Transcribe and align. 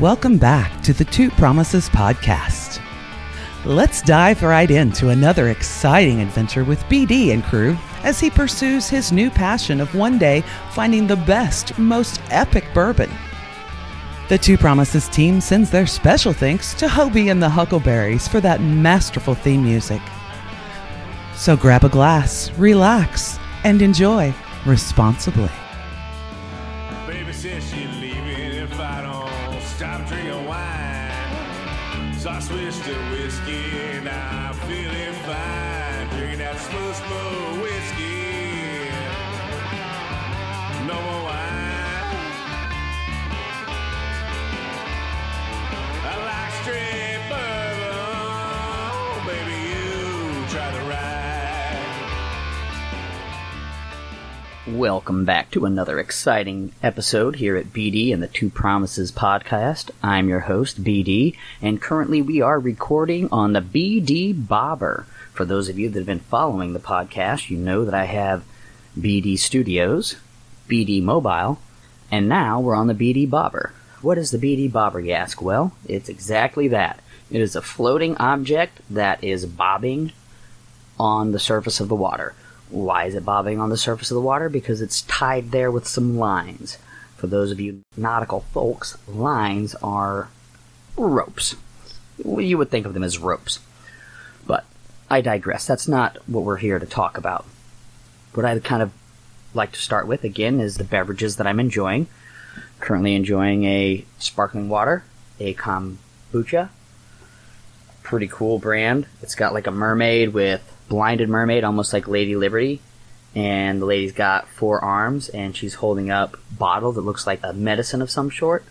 Welcome 0.00 0.38
back 0.38 0.82
to 0.84 0.94
the 0.94 1.04
Two 1.04 1.28
Promises 1.28 1.90
podcast. 1.90 2.80
Let's 3.66 4.00
dive 4.00 4.42
right 4.42 4.70
into 4.70 5.10
another 5.10 5.50
exciting 5.50 6.22
adventure 6.22 6.64
with 6.64 6.82
BD 6.84 7.34
and 7.34 7.44
crew 7.44 7.76
as 8.02 8.18
he 8.18 8.30
pursues 8.30 8.88
his 8.88 9.12
new 9.12 9.28
passion 9.28 9.78
of 9.78 9.94
one 9.94 10.16
day 10.16 10.42
finding 10.70 11.06
the 11.06 11.16
best, 11.16 11.78
most 11.78 12.18
epic 12.30 12.64
bourbon. 12.72 13.10
The 14.30 14.38
Two 14.38 14.56
Promises 14.56 15.06
team 15.06 15.38
sends 15.38 15.68
their 15.68 15.86
special 15.86 16.32
thanks 16.32 16.72
to 16.76 16.86
Hobie 16.86 17.30
and 17.30 17.42
the 17.42 17.50
Huckleberries 17.50 18.26
for 18.26 18.40
that 18.40 18.62
masterful 18.62 19.34
theme 19.34 19.62
music. 19.62 20.00
So 21.34 21.58
grab 21.58 21.84
a 21.84 21.90
glass, 21.90 22.50
relax, 22.52 23.38
and 23.64 23.82
enjoy 23.82 24.32
responsibly. 24.64 25.50
Welcome 54.80 55.26
back 55.26 55.50
to 55.50 55.66
another 55.66 55.98
exciting 55.98 56.72
episode 56.82 57.36
here 57.36 57.54
at 57.54 57.66
BD 57.66 58.14
and 58.14 58.22
the 58.22 58.26
Two 58.26 58.48
Promises 58.48 59.12
podcast. 59.12 59.90
I'm 60.02 60.30
your 60.30 60.40
host, 60.40 60.82
BD, 60.82 61.36
and 61.60 61.82
currently 61.82 62.22
we 62.22 62.40
are 62.40 62.58
recording 62.58 63.28
on 63.30 63.52
the 63.52 63.60
BD 63.60 64.32
Bobber. 64.32 65.04
For 65.34 65.44
those 65.44 65.68
of 65.68 65.78
you 65.78 65.90
that 65.90 65.98
have 65.98 66.06
been 66.06 66.20
following 66.20 66.72
the 66.72 66.80
podcast, 66.80 67.50
you 67.50 67.58
know 67.58 67.84
that 67.84 67.92
I 67.92 68.04
have 68.04 68.42
BD 68.98 69.38
Studios, 69.38 70.16
BD 70.66 71.02
Mobile, 71.02 71.58
and 72.10 72.26
now 72.26 72.58
we're 72.58 72.74
on 72.74 72.86
the 72.86 72.94
BD 72.94 73.28
Bobber. 73.28 73.74
What 74.00 74.16
is 74.16 74.30
the 74.30 74.38
BD 74.38 74.72
Bobber, 74.72 75.00
you 75.00 75.12
ask? 75.12 75.42
Well, 75.42 75.74
it's 75.86 76.08
exactly 76.08 76.68
that. 76.68 77.00
It 77.30 77.42
is 77.42 77.54
a 77.54 77.60
floating 77.60 78.16
object 78.16 78.80
that 78.88 79.22
is 79.22 79.44
bobbing 79.44 80.12
on 80.98 81.32
the 81.32 81.38
surface 81.38 81.80
of 81.80 81.88
the 81.88 81.94
water. 81.94 82.34
Why 82.70 83.04
is 83.06 83.14
it 83.14 83.24
bobbing 83.24 83.60
on 83.60 83.68
the 83.70 83.76
surface 83.76 84.10
of 84.10 84.14
the 84.14 84.20
water? 84.20 84.48
Because 84.48 84.80
it's 84.80 85.02
tied 85.02 85.50
there 85.50 85.70
with 85.70 85.86
some 85.86 86.16
lines. 86.16 86.78
For 87.16 87.26
those 87.26 87.50
of 87.50 87.60
you 87.60 87.82
nautical 87.96 88.40
folks, 88.40 88.96
lines 89.06 89.74
are 89.82 90.28
ropes. 90.96 91.56
You 92.24 92.56
would 92.58 92.70
think 92.70 92.86
of 92.86 92.94
them 92.94 93.02
as 93.02 93.18
ropes. 93.18 93.58
But 94.46 94.64
I 95.10 95.20
digress. 95.20 95.66
That's 95.66 95.88
not 95.88 96.16
what 96.26 96.44
we're 96.44 96.56
here 96.58 96.78
to 96.78 96.86
talk 96.86 97.18
about. 97.18 97.44
What 98.34 98.46
I'd 98.46 98.62
kind 98.62 98.82
of 98.82 98.92
like 99.52 99.72
to 99.72 99.80
start 99.80 100.06
with, 100.06 100.22
again, 100.22 100.60
is 100.60 100.76
the 100.76 100.84
beverages 100.84 101.36
that 101.36 101.46
I'm 101.46 101.60
enjoying. 101.60 102.06
Currently 102.78 103.14
enjoying 103.14 103.64
a 103.64 104.04
sparkling 104.18 104.68
water, 104.68 105.04
a 105.38 105.54
kombucha, 105.54 106.68
pretty 108.02 108.28
cool 108.28 108.58
brand. 108.58 109.06
It's 109.22 109.34
got 109.34 109.52
like 109.52 109.66
a 109.66 109.72
mermaid 109.72 110.32
with 110.32 110.62
blinded 110.90 111.30
mermaid, 111.30 111.64
almost 111.64 111.94
like 111.94 112.06
Lady 112.06 112.36
Liberty. 112.36 112.82
And 113.34 113.80
the 113.80 113.86
lady's 113.86 114.12
got 114.12 114.48
four 114.48 114.84
arms, 114.84 115.28
and 115.30 115.56
she's 115.56 115.74
holding 115.74 116.10
up 116.10 116.34
a 116.34 116.54
bottle 116.54 116.92
that 116.92 117.00
looks 117.00 117.26
like 117.26 117.40
a 117.42 117.54
medicine 117.54 118.02
of 118.02 118.10
some 118.10 118.30
sort. 118.30 118.64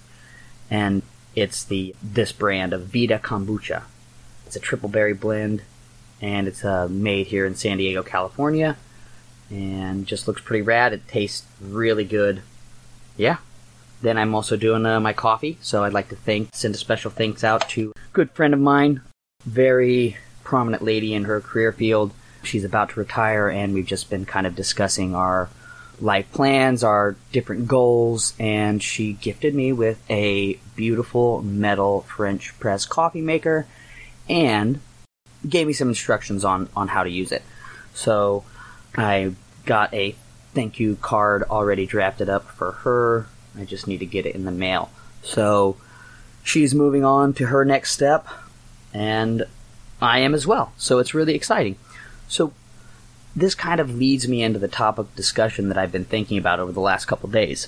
And 0.70 1.02
it's 1.34 1.64
the 1.64 1.96
this 2.04 2.32
brand 2.32 2.74
of 2.74 2.88
Vita 2.88 3.18
Kombucha. 3.18 3.84
It's 4.46 4.58
a 4.58 4.60
triple 4.60 4.90
berry 4.90 5.14
blend, 5.14 5.64
and 6.22 6.48
it's 6.48 6.66
uh, 6.66 6.90
made 6.90 7.28
here 7.28 7.46
in 7.46 7.56
San 7.56 7.78
Diego, 7.78 8.04
California. 8.04 8.76
And 9.50 10.06
just 10.06 10.28
looks 10.28 10.42
pretty 10.42 10.62
rad. 10.62 10.94
It 10.94 11.08
tastes 11.08 11.48
really 11.62 12.04
good. 12.04 12.42
Yeah, 13.16 13.38
then 14.02 14.18
I'm 14.18 14.36
also 14.36 14.56
doing 14.58 14.86
uh, 14.86 15.00
my 15.00 15.14
coffee, 15.14 15.58
so 15.62 15.84
I'd 15.84 15.94
like 15.94 16.10
to 16.10 16.16
thank, 16.16 16.50
send 16.54 16.76
a 16.76 16.78
special 16.78 17.12
thanks 17.12 17.44
out 17.44 17.68
to 17.70 17.94
a 17.96 18.14
good 18.14 18.32
friend 18.32 18.54
of 18.54 18.60
mine, 18.60 19.02
very 19.46 20.18
prominent 20.50 20.82
lady 20.82 21.14
in 21.14 21.26
her 21.26 21.40
career 21.40 21.72
field. 21.72 22.12
She's 22.42 22.64
about 22.64 22.90
to 22.90 23.00
retire, 23.00 23.50
and 23.50 23.72
we've 23.72 23.86
just 23.86 24.10
been 24.10 24.26
kind 24.26 24.48
of 24.48 24.56
discussing 24.56 25.14
our 25.14 25.48
life 26.02 26.32
plans, 26.32 26.84
our 26.84 27.16
different 27.32 27.68
goals, 27.68 28.34
and 28.40 28.82
she 28.82 29.14
gifted 29.14 29.54
me 29.54 29.72
with 29.72 30.02
a 30.10 30.56
beautiful 30.76 31.44
metal 31.44 32.02
French 32.02 32.60
press 32.60 32.88
coffee 32.88 33.22
maker 33.22 33.68
and 34.28 34.80
gave 35.48 35.68
me 35.68 35.74
some 35.74 35.90
instructions 35.90 36.44
on, 36.44 36.68
on 36.76 36.88
how 36.88 37.04
to 37.04 37.12
use 37.12 37.32
it. 37.32 37.44
So 37.94 38.44
I 38.98 39.34
got 39.68 39.94
a 39.94 40.16
thank 40.56 40.80
you 40.80 40.96
card 40.96 41.44
already 41.44 41.86
drafted 41.86 42.28
up 42.28 42.50
for 42.50 42.72
her. 42.72 43.28
I 43.56 43.66
just 43.66 43.86
need 43.86 44.00
to 44.00 44.08
get 44.08 44.26
it 44.26 44.34
in 44.34 44.46
the 44.46 44.52
mail. 44.52 44.90
So 45.22 45.78
she's 46.42 46.74
moving 46.74 47.06
on 47.06 47.34
to 47.34 47.46
her 47.46 47.64
next 47.66 47.92
step, 47.92 48.28
and 48.96 49.46
I 50.02 50.20
am 50.20 50.34
as 50.34 50.48
well. 50.48 50.74
So 50.78 51.00
it's 51.00 51.14
really 51.14 51.36
exciting. 51.36 51.76
So 52.28 52.54
this 53.36 53.56
kind 53.56 53.80
of 53.80 53.96
leads 53.96 54.28
me 54.28 54.44
into 54.44 54.60
the 54.60 54.68
topic 54.68 55.14
discussion 55.16 55.70
that 55.70 55.78
I've 55.78 55.92
been 55.92 56.06
thinking 56.06 56.38
about 56.38 56.60
over 56.60 56.72
the 56.72 56.80
last 56.80 57.06
couple 57.06 57.30
days. 57.30 57.68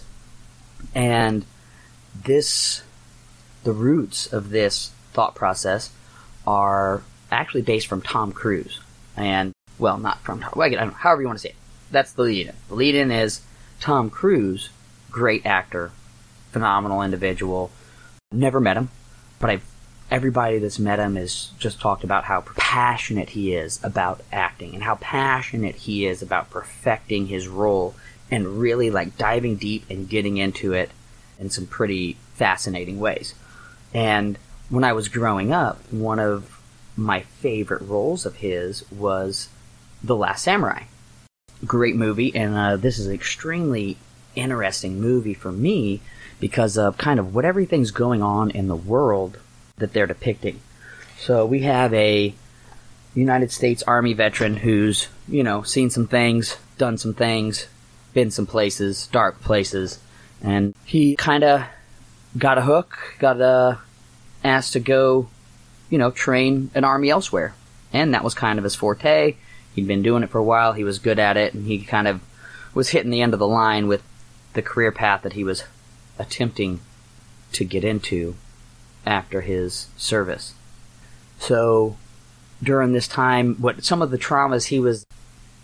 And 0.95 1.45
this, 2.23 2.83
the 3.63 3.73
roots 3.73 4.31
of 4.31 4.49
this 4.49 4.91
thought 5.13 5.35
process 5.35 5.91
are 6.47 7.03
actually 7.31 7.61
based 7.61 7.87
from 7.87 8.01
Tom 8.01 8.31
Cruise. 8.31 8.79
And, 9.15 9.53
well, 9.77 9.97
not 9.97 10.19
from 10.21 10.39
Tom, 10.41 10.53
well, 10.55 10.65
I 10.65 10.69
don't 10.69 10.87
know, 10.87 10.93
however 10.93 11.21
you 11.21 11.27
want 11.27 11.39
to 11.39 11.43
say 11.43 11.49
it. 11.49 11.55
That's 11.91 12.13
the 12.13 12.23
lead 12.23 12.47
in. 12.47 12.55
The 12.69 12.75
lead 12.75 12.95
in 12.95 13.11
is 13.11 13.41
Tom 13.79 14.09
Cruise, 14.09 14.69
great 15.09 15.45
actor, 15.45 15.91
phenomenal 16.51 17.01
individual. 17.01 17.71
Never 18.31 18.59
met 18.59 18.77
him, 18.77 18.89
but 19.39 19.49
I've 19.49 19.70
everybody 20.11 20.59
that's 20.59 20.77
met 20.77 20.99
him 20.99 21.15
has 21.15 21.51
just 21.57 21.79
talked 21.79 22.03
about 22.03 22.25
how 22.25 22.41
passionate 22.57 23.29
he 23.29 23.55
is 23.55 23.79
about 23.81 24.21
acting 24.31 24.73
and 24.73 24.83
how 24.83 24.95
passionate 24.95 25.75
he 25.75 26.05
is 26.05 26.21
about 26.21 26.49
perfecting 26.49 27.27
his 27.27 27.47
role 27.47 27.95
and 28.29 28.59
really 28.59 28.91
like 28.91 29.17
diving 29.17 29.55
deep 29.55 29.85
and 29.89 30.09
getting 30.09 30.35
into 30.35 30.73
it 30.73 30.91
in 31.39 31.49
some 31.49 31.65
pretty 31.65 32.17
fascinating 32.33 32.99
ways. 32.99 33.33
And 33.93 34.37
when 34.69 34.83
I 34.83 34.91
was 34.91 35.07
growing 35.07 35.53
up, 35.53 35.79
one 35.91 36.19
of 36.19 36.59
my 36.97 37.21
favorite 37.21 37.81
roles 37.81 38.25
of 38.25 38.35
his 38.35 38.89
was 38.91 39.47
The 40.03 40.15
Last 40.15 40.43
Samurai. 40.43 40.83
Great 41.65 41.95
movie, 41.95 42.35
and 42.35 42.55
uh, 42.55 42.75
this 42.75 42.99
is 42.99 43.07
an 43.07 43.13
extremely 43.13 43.97
interesting 44.35 44.99
movie 44.99 45.33
for 45.33 45.51
me 45.51 46.01
because 46.39 46.77
of 46.77 46.97
kind 46.97 47.19
of 47.19 47.33
what 47.33 47.45
everything's 47.45 47.91
going 47.91 48.21
on 48.21 48.49
in 48.51 48.67
the 48.67 48.75
world 48.75 49.37
that 49.81 49.93
they're 49.93 50.07
depicting. 50.07 50.61
So 51.19 51.45
we 51.45 51.59
have 51.61 51.93
a 51.93 52.33
United 53.13 53.51
States 53.51 53.83
Army 53.83 54.13
veteran 54.13 54.55
who's, 54.55 55.07
you 55.27 55.43
know, 55.43 55.61
seen 55.63 55.89
some 55.89 56.07
things, 56.07 56.57
done 56.77 56.97
some 56.97 57.13
things, 57.13 57.67
been 58.13 58.31
some 58.31 58.47
places, 58.47 59.07
dark 59.07 59.41
places, 59.41 59.99
and 60.41 60.73
he 60.85 61.15
kind 61.15 61.43
of 61.43 61.63
got 62.37 62.57
a 62.57 62.61
hook, 62.61 62.97
got 63.19 63.79
asked 64.43 64.73
to 64.73 64.79
go, 64.79 65.29
you 65.89 65.97
know, 65.97 66.09
train 66.09 66.71
an 66.73 66.83
army 66.83 67.09
elsewhere. 67.09 67.53
And 67.93 68.13
that 68.13 68.23
was 68.23 68.33
kind 68.33 68.57
of 68.57 68.63
his 68.63 68.75
forte. 68.75 69.35
He'd 69.75 69.87
been 69.87 70.01
doing 70.01 70.23
it 70.23 70.29
for 70.29 70.39
a 70.39 70.43
while, 70.43 70.73
he 70.73 70.83
was 70.83 70.99
good 70.99 71.19
at 71.19 71.37
it, 71.37 71.53
and 71.53 71.67
he 71.67 71.83
kind 71.83 72.07
of 72.07 72.21
was 72.73 72.89
hitting 72.89 73.11
the 73.11 73.21
end 73.21 73.33
of 73.33 73.39
the 73.39 73.47
line 73.47 73.87
with 73.87 74.01
the 74.53 74.61
career 74.61 74.91
path 74.91 75.21
that 75.23 75.33
he 75.33 75.43
was 75.43 75.65
attempting 76.17 76.79
to 77.53 77.65
get 77.65 77.83
into 77.83 78.35
after 79.05 79.41
his 79.41 79.87
service. 79.97 80.53
So 81.39 81.97
during 82.61 82.93
this 82.93 83.07
time, 83.07 83.55
what 83.55 83.83
some 83.83 84.01
of 84.01 84.11
the 84.11 84.17
traumas 84.17 84.67
he 84.67 84.79
was, 84.79 85.05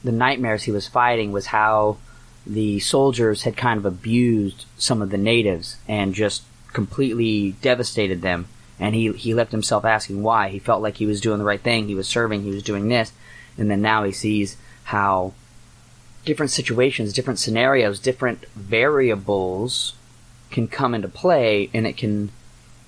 the 0.03 0.11
nightmares 0.11 0.63
he 0.63 0.71
was 0.71 0.87
fighting 0.87 1.31
was 1.31 1.47
how 1.47 1.97
the 2.45 2.79
soldiers 2.79 3.43
had 3.43 3.57
kind 3.57 3.77
of 3.77 3.85
abused 3.85 4.65
some 4.77 5.01
of 5.01 5.09
the 5.09 5.17
natives 5.17 5.77
and 5.87 6.13
just 6.13 6.43
completely 6.73 7.51
devastated 7.61 8.21
them. 8.21 8.47
And 8.79 8.95
he, 8.95 9.11
he 9.13 9.33
left 9.33 9.51
himself 9.51 9.85
asking 9.85 10.23
why. 10.23 10.49
He 10.49 10.59
felt 10.59 10.81
like 10.81 10.97
he 10.97 11.05
was 11.05 11.21
doing 11.21 11.39
the 11.39 11.45
right 11.45 11.61
thing. 11.61 11.87
He 11.87 11.95
was 11.95 12.07
serving. 12.07 12.43
He 12.43 12.51
was 12.51 12.63
doing 12.63 12.87
this. 12.87 13.11
And 13.57 13.69
then 13.69 13.81
now 13.81 14.03
he 14.03 14.11
sees 14.11 14.55
how 14.85 15.33
different 16.25 16.51
situations, 16.51 17.13
different 17.13 17.39
scenarios, 17.39 17.99
different 17.99 18.45
variables 18.55 19.93
can 20.51 20.67
come 20.67 20.93
into 20.93 21.07
play 21.07 21.69
and 21.73 21.87
it 21.87 21.97
can 21.97 22.29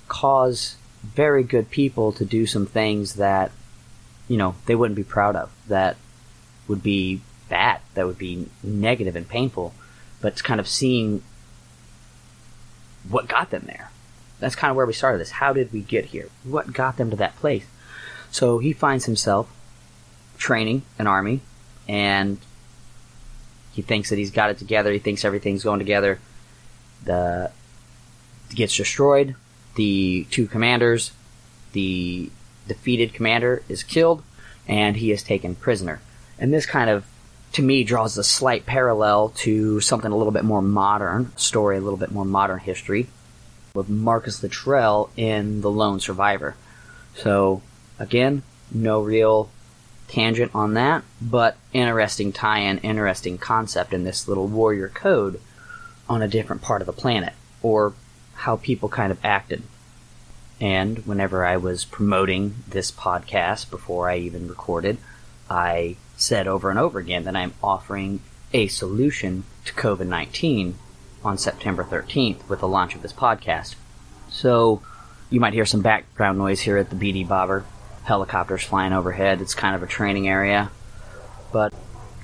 cause 0.10 0.76
very 1.04 1.44
good 1.44 1.70
people 1.70 2.12
to 2.12 2.26
do 2.26 2.46
some 2.46 2.66
things 2.66 3.14
that 3.16 3.52
you 4.28 4.36
know 4.36 4.56
they 4.66 4.76
wouldn't 4.76 4.98
be 4.98 5.04
proud 5.04 5.36
of 5.36 5.50
that 5.68 5.96
would 6.68 6.84
be 6.84 7.22
bad 7.48 7.80
that 7.94 8.06
would 8.06 8.18
be 8.18 8.48
negative 8.62 9.16
and 9.16 9.28
painful 9.30 9.74
but 10.20 10.34
it's 10.34 10.42
kind 10.42 10.60
of 10.60 10.68
seeing 10.68 11.24
what 13.08 13.28
got 13.28 13.50
them 13.50 13.64
there 13.66 13.90
that's 14.40 14.56
kind 14.56 14.72
of 14.72 14.78
where 14.78 14.86
we 14.86 14.94
started 14.94 15.20
this. 15.20 15.32
How 15.32 15.54
did 15.54 15.72
we 15.72 15.82
get 15.82 16.06
here? 16.06 16.30
What 16.44 16.74
got 16.74 16.98
them 16.98 17.10
to 17.10 17.16
that 17.18 17.36
place? 17.36 17.66
So 18.32 18.60
he 18.60 18.74
finds 18.74 19.06
himself 19.06 19.52
training 20.38 20.84
an 20.98 21.08
army, 21.08 21.42
and 21.88 22.40
he 23.74 23.82
thinks 23.82 24.10
that 24.10 24.18
he's 24.18 24.32
got 24.32 24.50
it 24.50 24.58
together. 24.58 24.92
He 24.92 25.00
thinks 25.00 25.26
everything's 25.26 25.64
going 25.64 25.80
together. 25.80 26.20
The 27.04 27.52
gets 28.50 28.76
destroyed. 28.76 29.36
The 29.80 30.28
two 30.30 30.46
commanders, 30.46 31.14
the 31.72 32.30
defeated 32.68 33.14
commander 33.14 33.64
is 33.70 33.82
killed, 33.82 34.22
and 34.68 34.98
he 34.98 35.14
is 35.14 35.24
taken 35.24 35.56
prisoner. 35.56 36.02
And 36.38 36.54
this 36.54 36.66
kind 36.66 36.90
of, 36.90 37.06
to 37.54 37.62
me, 37.62 37.86
draws 37.86 38.18
a 38.18 38.24
slight 38.26 38.66
parallel 38.66 39.30
to 39.38 39.80
something 39.80 40.12
a 40.12 40.18
little 40.18 40.34
bit 40.34 40.44
more 40.44 40.62
modern 40.62 41.32
story, 41.38 41.78
a 41.78 41.80
little 41.80 41.96
bit 41.96 42.12
more 42.12 42.26
modern 42.26 42.60
history, 42.60 43.08
with 43.74 43.88
Marcus 43.88 44.44
Luttrell 44.44 45.12
in 45.16 45.62
The 45.62 45.72
Lone 45.72 46.02
Survivor. 46.02 46.58
So, 47.16 47.62
again, 47.98 48.44
no 48.74 49.02
real 49.02 49.50
tangent 50.10 50.54
on 50.54 50.74
that, 50.74 51.06
but 51.22 51.56
interesting 51.72 52.34
tie-in, 52.34 52.80
interesting 52.80 53.38
concept 53.38 53.94
in 53.94 54.04
this 54.04 54.28
little 54.28 54.48
warrior 54.48 54.90
code 54.90 55.40
on 56.10 56.22
a 56.22 56.28
different 56.28 56.62
part 56.62 56.82
of 56.82 56.86
the 56.86 56.92
planet, 56.92 57.32
or 57.64 57.94
how 58.40 58.56
people 58.56 58.88
kind 58.88 59.12
of 59.12 59.20
acted. 59.24 59.62
And 60.62 61.00
whenever 61.06 61.46
I 61.46 61.58
was 61.58 61.84
promoting 61.84 62.56
this 62.68 62.90
podcast 62.90 63.70
before 63.70 64.10
I 64.10 64.18
even 64.18 64.48
recorded, 64.48 64.98
I 65.50 65.98
said 66.16 66.48
over 66.48 66.70
and 66.70 66.80
over 66.80 67.00
again 67.00 67.26
that 67.26 67.36
I'm 67.36 67.54
offering 67.62 68.22
a 68.54 68.68
solution 68.68 69.44
to 69.66 69.74
COVID 69.74 70.08
19 70.08 70.76
on 71.24 71.38
September 71.38 71.84
13th 71.84 72.48
with 72.48 72.62
the 72.62 72.68
launch 72.68 72.96
of 72.96 73.02
this 73.02 73.12
podcast. 73.12 73.76
So 74.30 74.82
you 75.30 75.42
might 75.42 75.54
hear 75.54 75.66
some 75.66 75.82
background 75.82 76.38
noise 76.38 76.62
here 76.62 76.78
at 76.78 76.90
the 76.90 76.96
BD 76.96 77.28
Bobber. 77.28 77.66
Helicopters 78.04 78.64
flying 78.64 78.94
overhead. 78.94 79.42
It's 79.42 79.54
kind 79.54 79.76
of 79.76 79.84
a 79.84 79.88
training 79.88 80.30
area. 80.30 80.72
But 81.52 81.74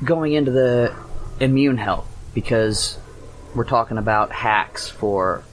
going 0.03 0.31
into 0.31 0.51
the 0.51 0.95
immune 1.41 1.77
health, 1.77 2.07
because 2.33 2.97
we're 3.53 3.65
talking 3.65 3.97
about 3.97 4.31
hacks 4.31 4.87
for 4.87 5.43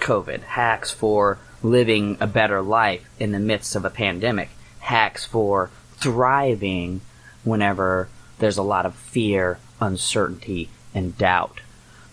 COVID, 0.00 0.42
hacks 0.42 0.90
for 0.90 1.38
living 1.62 2.16
a 2.20 2.26
better 2.26 2.62
life 2.62 3.08
in 3.18 3.32
the 3.32 3.38
midst 3.38 3.76
of 3.76 3.84
a 3.84 3.90
pandemic, 3.90 4.48
hacks 4.80 5.24
for 5.24 5.70
thriving 5.96 7.00
whenever 7.44 8.08
there's 8.38 8.58
a 8.58 8.62
lot 8.62 8.86
of 8.86 8.94
fear, 8.94 9.58
uncertainty, 9.80 10.70
and 10.94 11.16
doubt. 11.16 11.60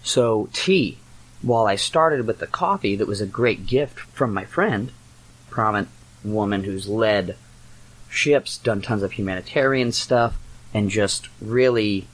So, 0.04 0.50
tea. 0.54 1.00
While 1.42 1.68
I 1.68 1.76
started 1.76 2.26
with 2.26 2.40
the 2.40 2.48
coffee, 2.48 2.96
that 2.96 3.08
was 3.08 3.22
a 3.22 3.28
great 3.28 3.68
gift 3.68 4.00
from 4.00 4.34
my 4.34 4.44
friend, 4.44 4.92
prominent 5.50 5.90
woman 6.24 6.64
who's 6.64 6.90
led 6.90 7.36
ships, 8.10 8.58
done 8.58 8.82
tons 8.82 9.04
of 9.04 9.14
humanitarian 9.14 9.92
stuff, 9.92 10.38
and 10.74 10.90
just 10.90 11.30
really, 11.40 12.08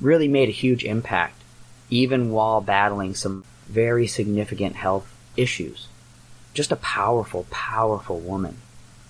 really 0.00 0.28
made 0.28 0.48
a 0.48 0.52
huge 0.52 0.84
impact, 0.84 1.40
even 1.90 2.30
while 2.30 2.60
battling 2.60 3.14
some 3.14 3.44
very 3.68 4.06
significant 4.06 4.76
health 4.76 5.12
issues. 5.36 5.88
Just 6.54 6.72
a 6.72 6.76
powerful, 6.76 7.46
powerful 7.50 8.18
woman. 8.18 8.56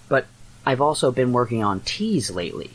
But 0.09 0.27
I've 0.67 0.81
also 0.81 1.11
been 1.11 1.33
working 1.33 1.65
on 1.65 1.81
teas 1.81 2.31
lately. 2.31 2.73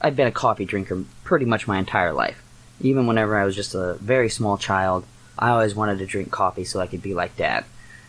I've 0.00 0.16
been 0.16 0.26
a 0.26 0.32
coffee 0.32 0.64
drinker 0.64 1.04
pretty 1.24 1.44
much 1.44 1.68
my 1.68 1.78
entire 1.78 2.12
life. 2.12 2.42
Even 2.80 3.06
whenever 3.06 3.36
I 3.36 3.44
was 3.44 3.56
just 3.56 3.74
a 3.74 3.94
very 3.94 4.28
small 4.28 4.58
child, 4.58 5.04
I 5.38 5.50
always 5.50 5.74
wanted 5.74 5.98
to 5.98 6.06
drink 6.06 6.30
coffee 6.30 6.64
so 6.64 6.80
I 6.80 6.86
could 6.86 7.02
be 7.02 7.14
like 7.14 7.36
dad. 7.36 7.64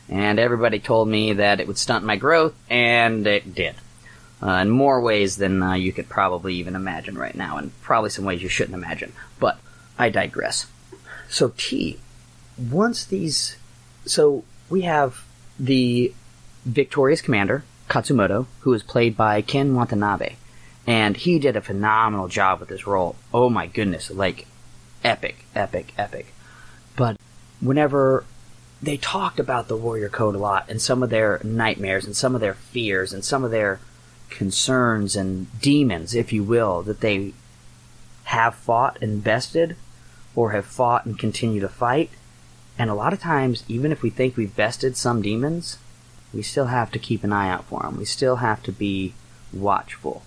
And 0.09 0.39
everybody 0.39 0.79
told 0.79 1.07
me 1.07 1.33
that 1.33 1.59
it 1.59 1.67
would 1.67 1.77
stunt 1.77 2.03
my 2.03 2.17
growth, 2.17 2.53
and 2.69 3.25
it 3.25 3.56
did. 3.56 3.75
Uh, 4.44 4.53
in 4.53 4.69
more 4.69 5.00
ways 5.00 5.38
than 5.38 5.62
uh, 5.62 5.74
you 5.74 5.94
could 5.94 6.09
probably 6.09 6.56
even 6.56 6.75
imagine 6.75 7.17
right 7.17 7.35
now, 7.35 7.57
and 7.57 7.79
probably 7.81 8.09
some 8.09 8.25
ways 8.25 8.41
you 8.41 8.50
shouldn't 8.50 8.75
imagine. 8.75 9.13
But 9.39 9.57
I 9.97 10.09
digress. 10.09 10.67
So, 11.29 11.53
tea. 11.56 12.00
Once 12.69 13.05
these. 13.05 13.57
So, 14.05 14.43
we 14.69 14.81
have 14.81 15.23
the 15.59 16.13
victorious 16.65 17.21
commander, 17.21 17.63
Katsumoto, 17.89 18.47
who 18.61 18.73
is 18.73 18.83
played 18.83 19.15
by 19.17 19.41
Ken 19.41 19.75
Watanabe. 19.75 20.35
And 20.87 21.17
he 21.17 21.39
did 21.39 21.55
a 21.55 21.61
phenomenal 21.61 22.27
job 22.27 22.59
with 22.59 22.69
this 22.69 22.87
role. 22.87 23.15
Oh 23.33 23.49
my 23.49 23.67
goodness, 23.67 24.09
like 24.09 24.47
epic, 25.03 25.45
epic, 25.53 25.93
epic. 25.97 26.33
But 26.95 27.17
whenever 27.59 28.25
they 28.81 28.97
talked 28.97 29.39
about 29.39 29.67
the 29.67 29.77
Warrior 29.77 30.09
Code 30.09 30.35
a 30.35 30.39
lot 30.39 30.65
and 30.67 30.81
some 30.81 31.03
of 31.03 31.09
their 31.09 31.39
nightmares 31.43 32.05
and 32.05 32.15
some 32.15 32.33
of 32.33 32.41
their 32.41 32.55
fears 32.55 33.13
and 33.13 33.23
some 33.23 33.43
of 33.43 33.51
their 33.51 33.79
concerns 34.29 35.15
and 35.15 35.47
demons, 35.61 36.15
if 36.15 36.33
you 36.33 36.43
will, 36.43 36.81
that 36.83 37.01
they 37.01 37.33
have 38.25 38.55
fought 38.55 38.97
and 39.01 39.23
bested 39.23 39.75
or 40.35 40.51
have 40.51 40.65
fought 40.65 41.05
and 41.05 41.19
continue 41.19 41.61
to 41.61 41.69
fight. 41.69 42.09
And 42.81 42.89
a 42.89 42.95
lot 42.95 43.13
of 43.13 43.19
times, 43.19 43.63
even 43.67 43.91
if 43.91 44.01
we 44.01 44.09
think 44.09 44.35
we've 44.35 44.55
bested 44.55 44.97
some 44.97 45.21
demons, 45.21 45.77
we 46.33 46.41
still 46.41 46.65
have 46.65 46.89
to 46.93 46.97
keep 46.97 47.23
an 47.23 47.31
eye 47.31 47.47
out 47.47 47.65
for 47.65 47.83
them. 47.83 47.95
We 47.95 48.05
still 48.05 48.37
have 48.37 48.63
to 48.63 48.71
be 48.71 49.13
watchful. 49.53 50.23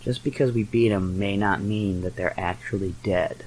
Just 0.00 0.24
because 0.24 0.50
we 0.50 0.64
beat 0.64 0.88
them 0.88 1.16
may 1.16 1.36
not 1.36 1.62
mean 1.62 2.00
that 2.00 2.16
they're 2.16 2.34
actually 2.36 2.96
dead. 3.04 3.44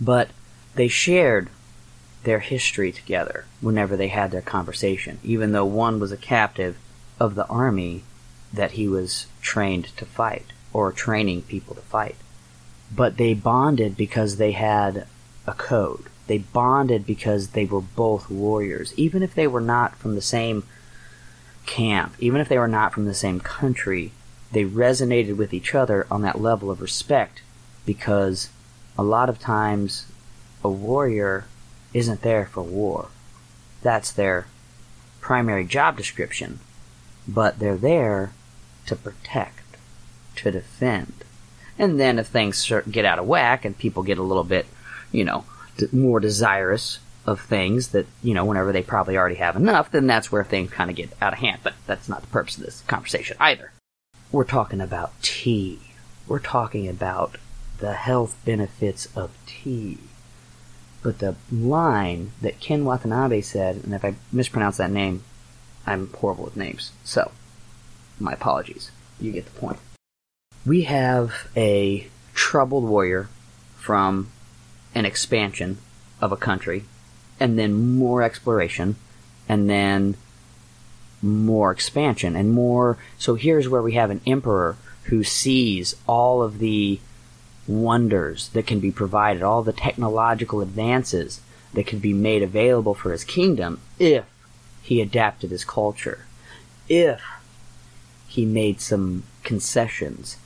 But 0.00 0.28
they 0.76 0.86
shared 0.86 1.50
their 2.22 2.38
history 2.38 2.92
together 2.92 3.46
whenever 3.60 3.96
they 3.96 4.08
had 4.08 4.30
their 4.30 4.42
conversation, 4.42 5.18
even 5.24 5.50
though 5.50 5.64
one 5.64 5.98
was 5.98 6.12
a 6.12 6.16
captive 6.16 6.76
of 7.18 7.34
the 7.34 7.48
army 7.48 8.04
that 8.52 8.72
he 8.72 8.86
was 8.86 9.26
trained 9.42 9.86
to 9.96 10.06
fight, 10.06 10.46
or 10.72 10.92
training 10.92 11.42
people 11.42 11.74
to 11.74 11.80
fight. 11.80 12.14
But 12.94 13.16
they 13.16 13.34
bonded 13.34 13.96
because 13.96 14.36
they 14.36 14.52
had 14.52 15.08
a 15.50 15.54
code. 15.54 16.04
They 16.26 16.38
bonded 16.38 17.04
because 17.06 17.48
they 17.48 17.64
were 17.64 17.80
both 17.80 18.30
warriors, 18.30 18.94
even 18.96 19.22
if 19.22 19.34
they 19.34 19.46
were 19.46 19.60
not 19.60 19.96
from 19.96 20.14
the 20.14 20.22
same 20.22 20.64
camp, 21.66 22.14
even 22.18 22.40
if 22.40 22.48
they 22.48 22.58
were 22.58 22.68
not 22.68 22.92
from 22.92 23.04
the 23.04 23.14
same 23.14 23.40
country, 23.40 24.12
they 24.52 24.64
resonated 24.64 25.36
with 25.36 25.52
each 25.52 25.74
other 25.74 26.06
on 26.10 26.22
that 26.22 26.40
level 26.40 26.70
of 26.70 26.80
respect 26.80 27.42
because 27.84 28.48
a 28.96 29.02
lot 29.02 29.28
of 29.28 29.38
times 29.38 30.06
a 30.62 30.68
warrior 30.68 31.46
isn't 31.92 32.22
there 32.22 32.46
for 32.46 32.62
war. 32.62 33.08
That's 33.82 34.12
their 34.12 34.46
primary 35.20 35.64
job 35.64 35.96
description. 35.96 36.60
But 37.26 37.58
they're 37.58 37.76
there 37.76 38.32
to 38.86 38.96
protect, 38.96 39.76
to 40.36 40.50
defend. 40.50 41.24
And 41.78 41.98
then 41.98 42.18
if 42.18 42.26
things 42.26 42.70
get 42.90 43.04
out 43.04 43.18
of 43.18 43.26
whack 43.26 43.64
and 43.64 43.78
people 43.78 44.02
get 44.02 44.18
a 44.18 44.22
little 44.22 44.44
bit, 44.44 44.66
you 45.12 45.24
know, 45.24 45.44
more 45.92 46.20
desirous 46.20 46.98
of 47.26 47.40
things 47.40 47.88
that, 47.88 48.06
you 48.22 48.34
know, 48.34 48.44
whenever 48.44 48.72
they 48.72 48.82
probably 48.82 49.16
already 49.16 49.36
have 49.36 49.56
enough, 49.56 49.90
then 49.90 50.06
that's 50.06 50.32
where 50.32 50.44
things 50.44 50.70
kind 50.70 50.90
of 50.90 50.96
get 50.96 51.10
out 51.20 51.32
of 51.32 51.38
hand. 51.38 51.60
But 51.62 51.74
that's 51.86 52.08
not 52.08 52.22
the 52.22 52.28
purpose 52.28 52.56
of 52.56 52.64
this 52.64 52.82
conversation 52.82 53.36
either. 53.40 53.72
We're 54.32 54.44
talking 54.44 54.80
about 54.80 55.20
tea. 55.22 55.80
We're 56.26 56.38
talking 56.38 56.88
about 56.88 57.36
the 57.78 57.94
health 57.94 58.36
benefits 58.44 59.06
of 59.16 59.30
tea. 59.46 59.98
But 61.02 61.18
the 61.18 61.34
line 61.50 62.32
that 62.42 62.60
Ken 62.60 62.84
Watanabe 62.84 63.40
said, 63.40 63.76
and 63.76 63.94
if 63.94 64.04
I 64.04 64.14
mispronounce 64.32 64.76
that 64.76 64.90
name, 64.90 65.24
I'm 65.86 66.12
horrible 66.12 66.44
with 66.44 66.56
names. 66.56 66.92
So, 67.04 67.32
my 68.18 68.32
apologies. 68.32 68.90
You 69.18 69.32
get 69.32 69.46
the 69.46 69.58
point. 69.58 69.78
We 70.66 70.82
have 70.82 71.48
a 71.56 72.06
troubled 72.34 72.84
warrior 72.84 73.28
from 73.76 74.30
an 74.94 75.04
expansion 75.04 75.78
of 76.20 76.32
a 76.32 76.36
country, 76.36 76.84
and 77.38 77.58
then 77.58 77.96
more 77.96 78.22
exploration, 78.22 78.96
and 79.48 79.68
then 79.68 80.16
more 81.22 81.70
expansion 81.70 82.36
and 82.36 82.52
more. 82.52 82.98
So 83.18 83.34
here's 83.34 83.68
where 83.68 83.82
we 83.82 83.92
have 83.92 84.10
an 84.10 84.20
emperor 84.26 84.76
who 85.04 85.24
sees 85.24 85.96
all 86.06 86.42
of 86.42 86.58
the 86.58 87.00
wonders 87.66 88.48
that 88.50 88.66
can 88.66 88.80
be 88.80 88.90
provided, 88.90 89.42
all 89.42 89.62
the 89.62 89.72
technological 89.72 90.60
advances 90.60 91.40
that 91.74 91.86
can 91.86 91.98
be 91.98 92.12
made 92.12 92.42
available 92.42 92.94
for 92.94 93.12
his 93.12 93.24
kingdom 93.24 93.80
if 93.98 94.24
he 94.82 95.00
adapted 95.00 95.50
his 95.50 95.64
culture, 95.64 96.26
if 96.88 97.22
he 98.26 98.44
made 98.44 98.80
some 98.80 99.22
concessions, 99.44 100.36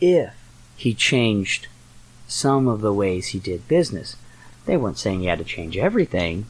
if 0.00 0.34
he 0.76 0.94
changed 0.94 1.66
some 2.30 2.68
of 2.68 2.80
the 2.80 2.92
ways 2.92 3.28
he 3.28 3.40
did 3.40 3.66
business. 3.66 4.14
They 4.64 4.76
weren't 4.76 4.98
saying 4.98 5.20
he 5.20 5.26
had 5.26 5.38
to 5.38 5.44
change 5.44 5.76
everything, 5.76 6.46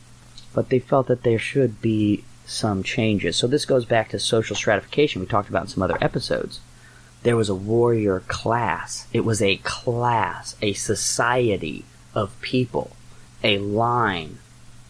but 0.52 0.68
they 0.68 0.78
felt 0.78 1.06
that 1.06 1.22
there 1.22 1.38
should 1.38 1.80
be 1.80 2.24
some 2.44 2.82
changes. 2.82 3.36
So 3.36 3.46
this 3.46 3.64
goes 3.64 3.86
back 3.86 4.10
to 4.10 4.18
social 4.18 4.54
stratification 4.54 5.20
we 5.20 5.26
talked 5.26 5.48
about 5.48 5.62
in 5.62 5.68
some 5.68 5.82
other 5.82 5.96
episodes. 6.00 6.60
There 7.22 7.36
was 7.36 7.48
a 7.48 7.54
warrior 7.54 8.20
class. 8.20 9.06
It 9.12 9.24
was 9.24 9.40
a 9.40 9.56
class, 9.58 10.54
a 10.60 10.74
society 10.74 11.84
of 12.14 12.38
people, 12.42 12.96
a 13.42 13.58
line 13.58 14.38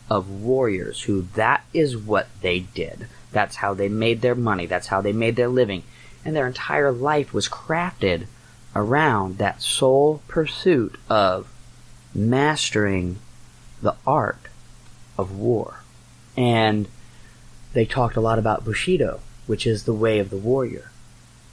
of 0.09 0.29
warriors 0.29 1.03
who 1.03 1.29
that 1.35 1.65
is 1.73 1.97
what 1.97 2.29
they 2.41 2.61
did. 2.61 3.07
That's 3.31 3.57
how 3.57 3.75
they 3.75 3.89
made 3.89 4.23
their 4.23 4.35
money. 4.35 4.67
That's 4.67 4.89
how 4.89 5.01
they 5.01 5.13
made 5.13 5.37
their 5.37 5.49
living. 5.49 5.85
And 6.25 6.35
their 6.35 6.49
entire 6.49 6.91
life 6.91 7.33
was 7.33 7.49
crafted 7.49 8.27
around 8.75 9.39
that 9.39 9.61
sole 9.63 10.23
pursuit 10.29 10.97
of 11.09 11.49
mastering 12.15 13.19
the 13.83 13.95
art 14.07 14.49
of 15.19 15.37
war. 15.37 15.83
And 16.37 16.89
they 17.73 17.85
talked 17.85 18.17
a 18.17 18.21
lot 18.21 18.39
about 18.39 18.65
Bushido, 18.65 19.21
which 19.47 19.67
is 19.67 19.85
the 19.85 19.95
way 19.95 20.19
of 20.19 20.31
the 20.31 20.37
warrior. 20.37 20.91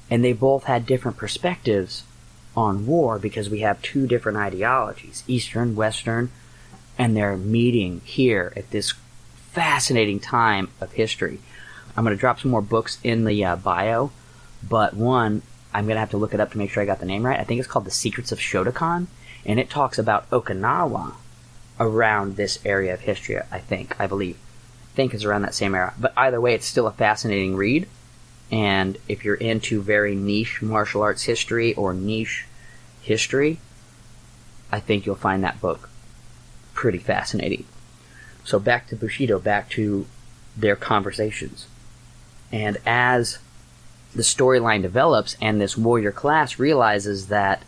And 0.09 0.23
they 0.23 0.33
both 0.33 0.65
had 0.65 0.85
different 0.85 1.17
perspectives 1.17 2.03
on 2.55 2.87
war 2.87 3.19
because 3.19 3.49
we 3.49 3.59
have 3.59 3.81
two 3.81 4.07
different 4.07 4.37
ideologies, 4.37 5.23
Eastern, 5.27 5.75
Western, 5.75 6.31
and 6.97 7.15
they're 7.15 7.37
meeting 7.37 8.01
here 8.03 8.51
at 8.55 8.71
this 8.71 8.93
fascinating 9.51 10.19
time 10.19 10.69
of 10.81 10.93
history. 10.93 11.39
I'm 11.95 12.03
going 12.03 12.15
to 12.15 12.19
drop 12.19 12.39
some 12.39 12.51
more 12.51 12.61
books 12.61 12.99
in 13.03 13.25
the 13.25 13.43
uh, 13.43 13.55
bio, 13.55 14.11
but 14.67 14.93
one, 14.93 15.41
I'm 15.77 15.85
to 15.85 15.99
have 15.99 16.09
to 16.09 16.17
look 16.17 16.33
it 16.33 16.39
up 16.39 16.51
to 16.53 16.57
make 16.57 16.71
sure 16.71 16.81
I 16.81 16.87
got 16.87 16.99
the 16.99 17.05
name 17.05 17.23
right. 17.23 17.39
I 17.39 17.43
think 17.43 17.59
it's 17.59 17.67
called 17.67 17.85
The 17.85 17.91
Secrets 17.91 18.31
of 18.31 18.39
Shotokan, 18.39 19.05
and 19.45 19.59
it 19.59 19.69
talks 19.69 19.99
about 19.99 20.27
Okinawa 20.31 21.13
around 21.79 22.35
this 22.35 22.57
area 22.65 22.95
of 22.95 23.01
history, 23.01 23.39
I 23.51 23.59
think, 23.59 23.95
I 23.99 24.07
believe. 24.07 24.37
I 24.37 24.95
think 24.95 25.13
it's 25.13 25.23
around 25.23 25.43
that 25.43 25.53
same 25.53 25.75
era. 25.75 25.93
But 25.99 26.13
either 26.17 26.41
way, 26.41 26.55
it's 26.55 26.65
still 26.65 26.87
a 26.87 26.91
fascinating 26.91 27.55
read. 27.55 27.87
And 28.51 28.97
if 29.07 29.23
you're 29.23 29.35
into 29.35 29.79
very 29.79 30.15
niche 30.15 30.63
martial 30.63 31.03
arts 31.03 31.21
history 31.21 31.75
or 31.75 31.93
niche 31.93 32.47
history, 33.03 33.59
I 34.71 34.79
think 34.79 35.05
you'll 35.05 35.13
find 35.13 35.43
that 35.43 35.61
book 35.61 35.91
pretty 36.73 36.97
fascinating. 36.97 37.65
So 38.43 38.57
back 38.57 38.87
to 38.87 38.95
Bushido, 38.95 39.37
back 39.37 39.69
to 39.71 40.07
their 40.55 40.75
conversations. 40.75 41.67
And 42.51 42.79
as 42.83 43.37
the 44.17 44.23
storyline 44.23 44.81
develops 44.81 45.37
and 45.39 45.61
this 45.61 45.77
warrior 45.77 46.11
class 46.11 46.57
realizes 46.57 47.27
that 47.27 47.61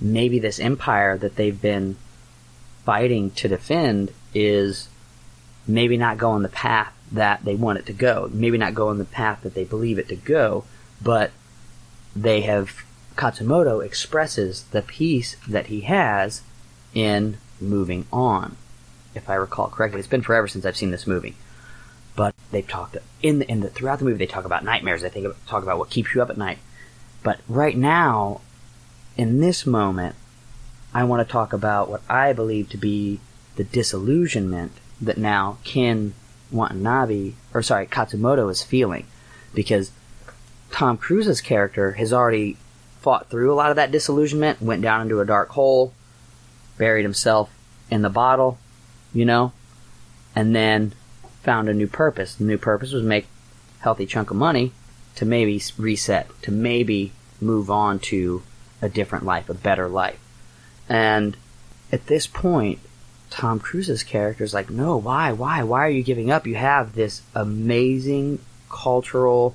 maybe 0.00 0.38
this 0.38 0.60
empire 0.60 1.18
that 1.18 1.34
they've 1.34 1.60
been 1.60 1.96
fighting 2.84 3.30
to 3.32 3.48
defend 3.48 4.12
is 4.32 4.88
maybe 5.66 5.96
not 5.96 6.16
going 6.16 6.42
the 6.42 6.48
path 6.48 6.92
that 7.10 7.44
they 7.44 7.56
want 7.56 7.78
it 7.78 7.86
to 7.86 7.92
go. 7.92 8.30
Maybe 8.32 8.56
not 8.56 8.74
going 8.74 8.98
the 8.98 9.04
path 9.04 9.40
that 9.42 9.54
they 9.54 9.64
believe 9.64 9.98
it 9.98 10.08
to 10.08 10.16
go, 10.16 10.64
but 11.02 11.32
they 12.14 12.42
have 12.42 12.84
Katsumoto 13.16 13.84
expresses 13.84 14.64
the 14.70 14.82
peace 14.82 15.36
that 15.48 15.66
he 15.66 15.82
has 15.82 16.42
in 16.94 17.38
moving 17.60 18.06
on. 18.12 18.56
If 19.14 19.28
I 19.28 19.34
recall 19.34 19.68
correctly, 19.68 19.98
it's 19.98 20.08
been 20.08 20.22
forever 20.22 20.46
since 20.46 20.64
I've 20.64 20.76
seen 20.76 20.92
this 20.92 21.06
movie, 21.06 21.34
but 22.16 22.34
they've 22.50 22.66
talked 22.66 22.96
in 23.22 23.40
the, 23.40 23.50
in 23.50 23.60
the 23.60 23.68
throughout 23.68 23.98
the 23.98 24.04
movie 24.04 24.18
they 24.18 24.26
talk 24.26 24.44
about 24.44 24.64
nightmares. 24.64 25.02
They 25.02 25.08
think 25.08 25.34
talk 25.46 25.62
about 25.62 25.78
what 25.78 25.90
keeps 25.90 26.14
you 26.14 26.22
up 26.22 26.30
at 26.30 26.38
night. 26.38 26.58
But 27.22 27.40
right 27.48 27.76
now, 27.76 28.40
in 29.16 29.40
this 29.40 29.66
moment, 29.66 30.14
I 30.92 31.04
want 31.04 31.26
to 31.26 31.32
talk 31.32 31.52
about 31.52 31.88
what 31.88 32.02
I 32.08 32.32
believe 32.32 32.68
to 32.70 32.76
be 32.76 33.20
the 33.56 33.64
disillusionment 33.64 34.72
that 35.00 35.18
now 35.18 35.58
Ken 35.64 36.14
Watanabe, 36.50 37.32
or 37.52 37.62
sorry, 37.62 37.86
Katsumoto 37.86 38.50
is 38.50 38.62
feeling, 38.62 39.06
because 39.54 39.90
Tom 40.70 40.96
Cruise's 40.96 41.40
character 41.40 41.92
has 41.92 42.12
already 42.12 42.56
fought 43.00 43.28
through 43.28 43.52
a 43.52 43.54
lot 43.54 43.70
of 43.70 43.76
that 43.76 43.90
disillusionment, 43.90 44.62
went 44.62 44.82
down 44.82 45.02
into 45.02 45.20
a 45.20 45.26
dark 45.26 45.50
hole, 45.50 45.92
buried 46.78 47.02
himself 47.02 47.50
in 47.90 48.02
the 48.02 48.10
bottle, 48.10 48.58
you 49.12 49.24
know, 49.24 49.52
and 50.34 50.54
then 50.54 50.92
found 51.44 51.68
a 51.68 51.74
new 51.74 51.86
purpose. 51.86 52.34
The 52.34 52.44
new 52.44 52.58
purpose 52.58 52.92
was 52.92 53.02
make 53.02 53.26
a 53.80 53.82
healthy 53.84 54.06
chunk 54.06 54.30
of 54.30 54.36
money 54.36 54.72
to 55.16 55.24
maybe 55.24 55.62
reset, 55.78 56.28
to 56.42 56.50
maybe 56.50 57.12
move 57.40 57.70
on 57.70 57.98
to 58.00 58.42
a 58.82 58.88
different 58.88 59.24
life, 59.24 59.48
a 59.48 59.54
better 59.54 59.88
life. 59.88 60.18
And 60.88 61.36
at 61.92 62.06
this 62.06 62.26
point, 62.26 62.80
Tom 63.30 63.60
Cruise's 63.60 64.02
character 64.02 64.44
is 64.44 64.54
like, 64.54 64.70
no, 64.70 64.96
why, 64.96 65.32
why, 65.32 65.62
why 65.62 65.86
are 65.86 65.90
you 65.90 66.02
giving 66.02 66.30
up? 66.30 66.46
You 66.46 66.56
have 66.56 66.94
this 66.94 67.22
amazing 67.34 68.40
cultural 68.68 69.54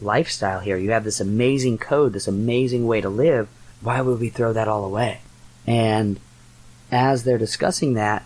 lifestyle 0.00 0.60
here. 0.60 0.76
You 0.76 0.90
have 0.90 1.04
this 1.04 1.20
amazing 1.20 1.78
code, 1.78 2.12
this 2.12 2.28
amazing 2.28 2.86
way 2.86 3.00
to 3.00 3.08
live. 3.08 3.48
Why 3.80 4.00
would 4.00 4.20
we 4.20 4.28
throw 4.28 4.52
that 4.52 4.68
all 4.68 4.84
away? 4.84 5.20
And 5.66 6.20
as 6.90 7.24
they're 7.24 7.38
discussing 7.38 7.94
that, 7.94 8.24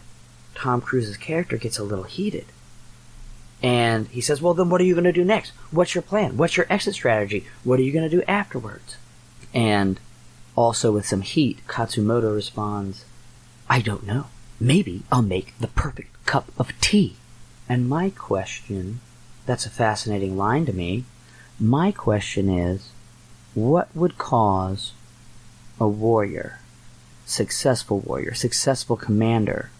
Tom 0.54 0.80
Cruise's 0.80 1.16
character 1.16 1.56
gets 1.56 1.78
a 1.78 1.84
little 1.84 2.04
heated. 2.04 2.46
And 3.62 4.06
he 4.08 4.20
says, 4.20 4.40
Well, 4.40 4.54
then 4.54 4.70
what 4.70 4.80
are 4.80 4.84
you 4.84 4.94
going 4.94 5.04
to 5.04 5.12
do 5.12 5.24
next? 5.24 5.52
What's 5.70 5.94
your 5.94 6.02
plan? 6.02 6.36
What's 6.36 6.56
your 6.56 6.66
exit 6.70 6.94
strategy? 6.94 7.46
What 7.64 7.80
are 7.80 7.82
you 7.82 7.92
going 7.92 8.08
to 8.08 8.16
do 8.16 8.22
afterwards? 8.28 8.96
And 9.52 9.98
also 10.54 10.92
with 10.92 11.06
some 11.06 11.22
heat, 11.22 11.60
Katsumoto 11.66 12.34
responds, 12.34 13.04
I 13.68 13.80
don't 13.80 14.06
know. 14.06 14.26
Maybe 14.60 15.02
I'll 15.10 15.22
make 15.22 15.54
the 15.58 15.68
perfect 15.68 16.24
cup 16.26 16.50
of 16.58 16.78
tea. 16.80 17.16
And 17.68 17.88
my 17.88 18.10
question, 18.10 19.00
that's 19.46 19.66
a 19.66 19.70
fascinating 19.70 20.36
line 20.36 20.66
to 20.66 20.72
me. 20.72 21.04
My 21.60 21.92
question 21.92 22.48
is, 22.48 22.90
what 23.54 23.88
would 23.94 24.18
cause 24.18 24.92
a 25.80 25.88
warrior, 25.88 26.60
successful 27.26 28.00
warrior, 28.00 28.34
successful 28.34 28.96
commander, 28.96 29.70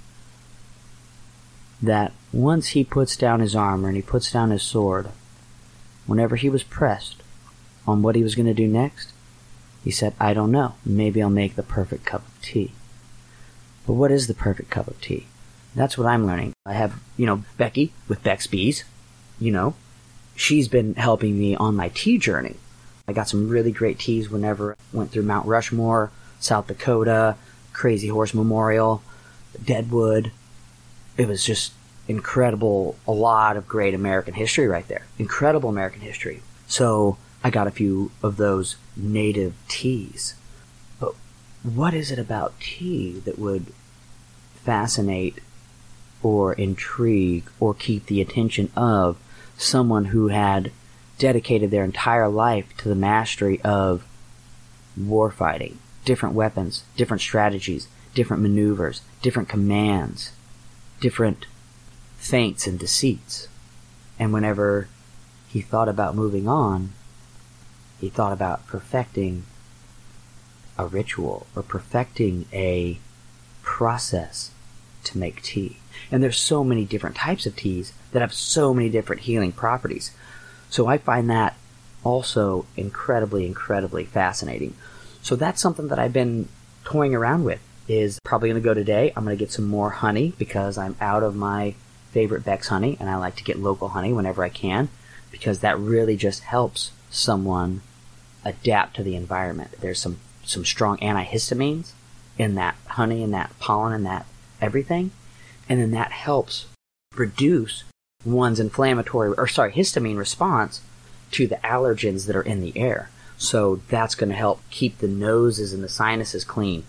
that 1.83 2.13
once 2.33 2.69
he 2.69 2.85
puts 2.85 3.17
down 3.17 3.41
his 3.41 3.55
armor 3.55 3.89
and 3.89 3.97
he 3.97 4.03
puts 4.03 4.33
down 4.33 4.51
his 4.51 4.63
sword, 4.63 5.09
whenever 6.07 6.37
he 6.37 6.49
was 6.49 6.63
pressed 6.63 7.23
on 7.87 8.03
what 8.03 8.17
he 8.17 8.23
was 8.23 8.35
going 8.35 8.47
to 8.47 8.55
do 8.55 8.67
next, 8.67 9.13
he 9.85 9.91
said, 9.91 10.15
I 10.19 10.35
don't 10.35 10.51
know. 10.51 10.75
Maybe 10.85 11.23
I'll 11.23 11.31
make 11.31 11.55
the 11.55 11.63
perfect 11.63 12.05
cup 12.05 12.27
of 12.27 12.43
tea. 12.43 12.73
But 13.87 13.95
what 13.95 14.11
is 14.11 14.27
the 14.27 14.35
perfect 14.35 14.71
cup 14.71 14.89
of 14.89 15.01
tea? 15.01 15.27
That's 15.75 15.97
what 15.97 16.07
I'm 16.07 16.27
learning. 16.27 16.53
I 16.67 16.73
have, 16.75 17.01
you 17.17 17.27
know, 17.27 17.45
Becky 17.57 17.93
with 18.09 18.23
Beck's 18.23 18.47
Bees, 18.47 18.85
you 19.39 19.53
know, 19.53 19.75
she's 20.35 20.69
been 20.69 20.95
helping 20.95 21.39
me 21.39 21.55
on 21.55 21.77
my 21.77 21.89
tea 21.91 22.19
journey. 22.19 22.57
I 23.07 23.13
got 23.13 23.29
some 23.29 23.49
really 23.49 23.73
great 23.73 23.99
teas 23.99 24.29
whenever 24.29 24.73
I 24.73 24.97
went 24.97 25.11
through 25.11 25.23
Mount 25.23 25.47
Rushmore, 25.47 26.11
South 26.41 26.67
Dakota, 26.67 27.37
Crazy 27.73 28.09
Horse 28.09 28.35
Memorial, 28.35 29.03
Deadwood. 29.65 30.33
It 31.19 31.27
was 31.27 31.45
just 31.45 31.73
incredible, 32.07 32.97
a 33.07 33.13
lot 33.13 33.57
of 33.57 33.69
great 33.69 33.93
American 33.93 34.35
history 34.35 34.69
right 34.69 34.87
there. 34.89 35.05
Incredible 35.19 35.69
American 35.69 36.01
history. 36.01 36.43
So 36.69 37.19
I 37.43 37.51
got 37.51 37.67
a 37.67 37.73
few 37.73 38.13
of 38.23 38.37
those 38.37 38.77
native 38.97 39.55
teas. 39.67 40.37
But 41.01 41.15
what 41.63 41.93
is 41.93 42.13
it 42.13 42.19
about 42.19 42.59
tea 42.61 43.21
that 43.25 43.39
would 43.39 43.67
fascinate 44.65 45.41
or 46.23 46.53
intrigue 46.53 47.51
or 47.59 47.75
keep 47.75 48.07
the 48.07 48.21
attention 48.21 48.71
of 48.77 49.19
someone 49.57 50.07
who 50.07 50.29
had 50.29 50.71
dedicated 51.19 51.71
their 51.71 51.85
entire 51.85 52.29
life 52.29 52.77
to 52.77 52.89
the 52.89 52.95
mastery 52.95 53.61
of 53.63 54.07
warfighting, 54.99 55.75
different 56.05 56.35
weapons, 56.35 56.85
different 56.97 57.21
strategies, 57.21 57.89
different 58.15 58.43
maneuvers, 58.43 59.01
different 59.21 59.49
commands, 59.49 60.33
different 61.01 61.47
feints 62.17 62.67
and 62.67 62.79
deceits. 62.79 63.49
And 64.19 64.33
whenever 64.33 64.89
he 65.49 65.61
thought 65.61 65.89
about 65.89 66.15
moving 66.15 66.49
on, 66.49 66.93
he 68.01 68.09
thought 68.09 68.33
about 68.33 68.67
perfecting 68.67 69.45
a 70.77 70.87
ritual 70.87 71.47
or 71.57 71.63
perfecting 71.63 72.47
a 72.53 72.99
process 73.63 74.53
to 75.05 75.19
make 75.19 75.43
tea. 75.43 75.79
And 76.11 76.23
there's 76.23 76.39
so 76.39 76.63
many 76.63 76.85
different 76.85 77.17
types 77.17 77.47
of 77.47 77.57
teas 77.57 77.93
that 78.13 78.21
have 78.23 78.33
so 78.33 78.73
many 78.73 78.89
different 78.89 79.23
healing 79.23 79.53
properties. 79.53 80.13
So 80.71 80.87
I 80.87 80.99
find 80.99 81.29
that 81.31 81.57
also 82.05 82.67
incredibly, 82.77 83.47
incredibly 83.47 84.05
fascinating. 84.05 84.75
So 85.23 85.35
that's 85.35 85.61
something 85.61 85.89
that 85.89 85.99
I've 85.99 86.13
been 86.13 86.49
toying 86.85 87.15
around 87.15 87.45
with. 87.45 87.61
Is 87.89 88.19
probably 88.23 88.51
going 88.51 88.63
to 88.63 88.69
go 88.69 88.75
today. 88.75 89.15
I'm 89.17 89.25
going 89.25 89.35
to 89.35 89.43
get 89.43 89.51
some 89.51 89.67
more 89.67 89.89
honey 89.89 90.35
because 90.37 90.77
I'm 90.77 90.95
out 91.01 91.23
of 91.23 91.35
my 91.35 91.75
favorite 92.13 92.45
Beck's 92.45 92.69
honey, 92.69 92.99
and 93.01 93.09
I 93.09 93.17
like 93.17 93.37
to 93.37 93.45
get 93.45 93.59
local 93.59 93.89
honey 93.89 94.13
whenever 94.13 94.45
I 94.45 94.51
can 94.51 94.91
because 95.31 95.61
that 95.61 95.79
really 95.79 96.15
just 96.15 96.43
helps 96.43 96.91
someone 97.11 97.81
adapt 98.45 98.97
to 98.97 99.03
the 99.03 99.17
environment. 99.17 99.71
There's 99.81 100.01
some 100.01 100.19
some 100.45 100.65
strong 100.65 100.99
antihistamines 100.99 101.93
in 102.37 102.55
that 102.57 102.77
honey 102.87 103.23
and 103.23 103.33
that 103.35 103.59
pollen 103.59 103.93
and 103.93 104.07
that 104.07 104.27
everything, 104.61 105.11
and 105.69 105.81
then 105.81 105.91
that 105.93 106.13
helps 106.13 106.67
reduce 107.15 107.85
one's 108.25 108.61
inflammatory 108.61 109.33
or 109.33 109.47
sorry 109.47 109.73
histamine 109.73 110.19
response 110.19 110.83
to 111.31 111.47
the 111.47 111.57
allergens 111.57 112.27
that 112.27 112.37
are 112.37 112.43
in 112.43 112.61
the 112.61 112.77
air. 112.77 113.11
So 113.39 113.81
that's 113.89 114.15
going 114.15 114.31
to 114.31 114.37
help 114.37 114.61
keep 114.71 114.99
the 114.99 115.09
noses 115.09 115.73
and 115.73 115.83
the 115.83 115.89
sinuses 115.89 116.45
clean. 116.45 116.85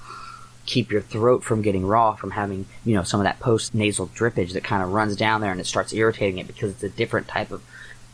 Keep 0.66 0.92
your 0.92 1.02
throat 1.02 1.44
from 1.44 1.62
getting 1.62 1.86
raw, 1.86 2.14
from 2.14 2.32
having, 2.32 2.66
you 2.86 2.96
know, 2.96 3.04
some 3.04 3.20
of 3.20 3.24
that 3.24 3.40
post 3.40 3.74
nasal 3.74 4.08
drippage 4.08 4.54
that 4.54 4.64
kind 4.64 4.84
of 4.84 4.92
runs 4.92 5.16
down 5.16 5.42
there 5.42 5.52
and 5.52 5.60
it 5.60 5.66
starts 5.66 5.94
irritating 5.94 6.38
it 6.38 6.48
because 6.48 6.72
it's 6.72 6.84
a 6.84 6.90
different 6.90 7.28
type 7.28 7.52
of 7.52 7.64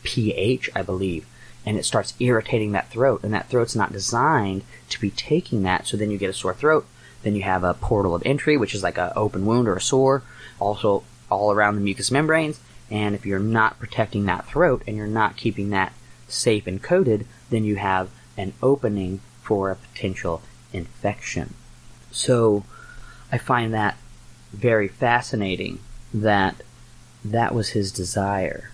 pH, 0.02 0.70
I 0.74 0.82
believe. 0.82 1.26
And 1.64 1.76
it 1.76 1.84
starts 1.84 2.14
irritating 2.20 2.72
that 2.72 2.90
throat, 2.90 3.24
and 3.24 3.34
that 3.34 3.48
throat's 3.48 3.74
not 3.74 3.92
designed 3.92 4.62
to 4.90 5.00
be 5.00 5.10
taking 5.10 5.64
that, 5.64 5.88
so 5.88 5.96
then 5.96 6.12
you 6.12 6.18
get 6.18 6.30
a 6.30 6.32
sore 6.32 6.54
throat. 6.54 6.86
Then 7.22 7.34
you 7.34 7.42
have 7.42 7.64
a 7.64 7.74
portal 7.74 8.14
of 8.14 8.22
entry, 8.24 8.56
which 8.56 8.72
is 8.72 8.84
like 8.84 8.98
an 8.98 9.10
open 9.16 9.44
wound 9.44 9.66
or 9.66 9.74
a 9.74 9.80
sore, 9.80 10.22
also 10.60 11.02
all 11.28 11.50
around 11.50 11.74
the 11.74 11.80
mucous 11.80 12.12
membranes. 12.12 12.60
And 12.88 13.16
if 13.16 13.26
you're 13.26 13.40
not 13.40 13.80
protecting 13.80 14.26
that 14.26 14.46
throat 14.46 14.84
and 14.86 14.96
you're 14.96 15.08
not 15.08 15.36
keeping 15.36 15.70
that 15.70 15.92
safe 16.28 16.68
and 16.68 16.80
coated, 16.80 17.26
then 17.50 17.64
you 17.64 17.76
have 17.76 18.10
an 18.36 18.52
opening 18.62 19.20
for 19.42 19.70
a 19.70 19.76
potential 19.76 20.42
infection. 20.72 21.54
So 22.16 22.64
I 23.30 23.38
find 23.38 23.74
that 23.74 23.98
very 24.52 24.88
fascinating 24.88 25.80
that 26.14 26.62
that 27.22 27.54
was 27.54 27.70
his 27.70 27.92
desire 27.92 28.70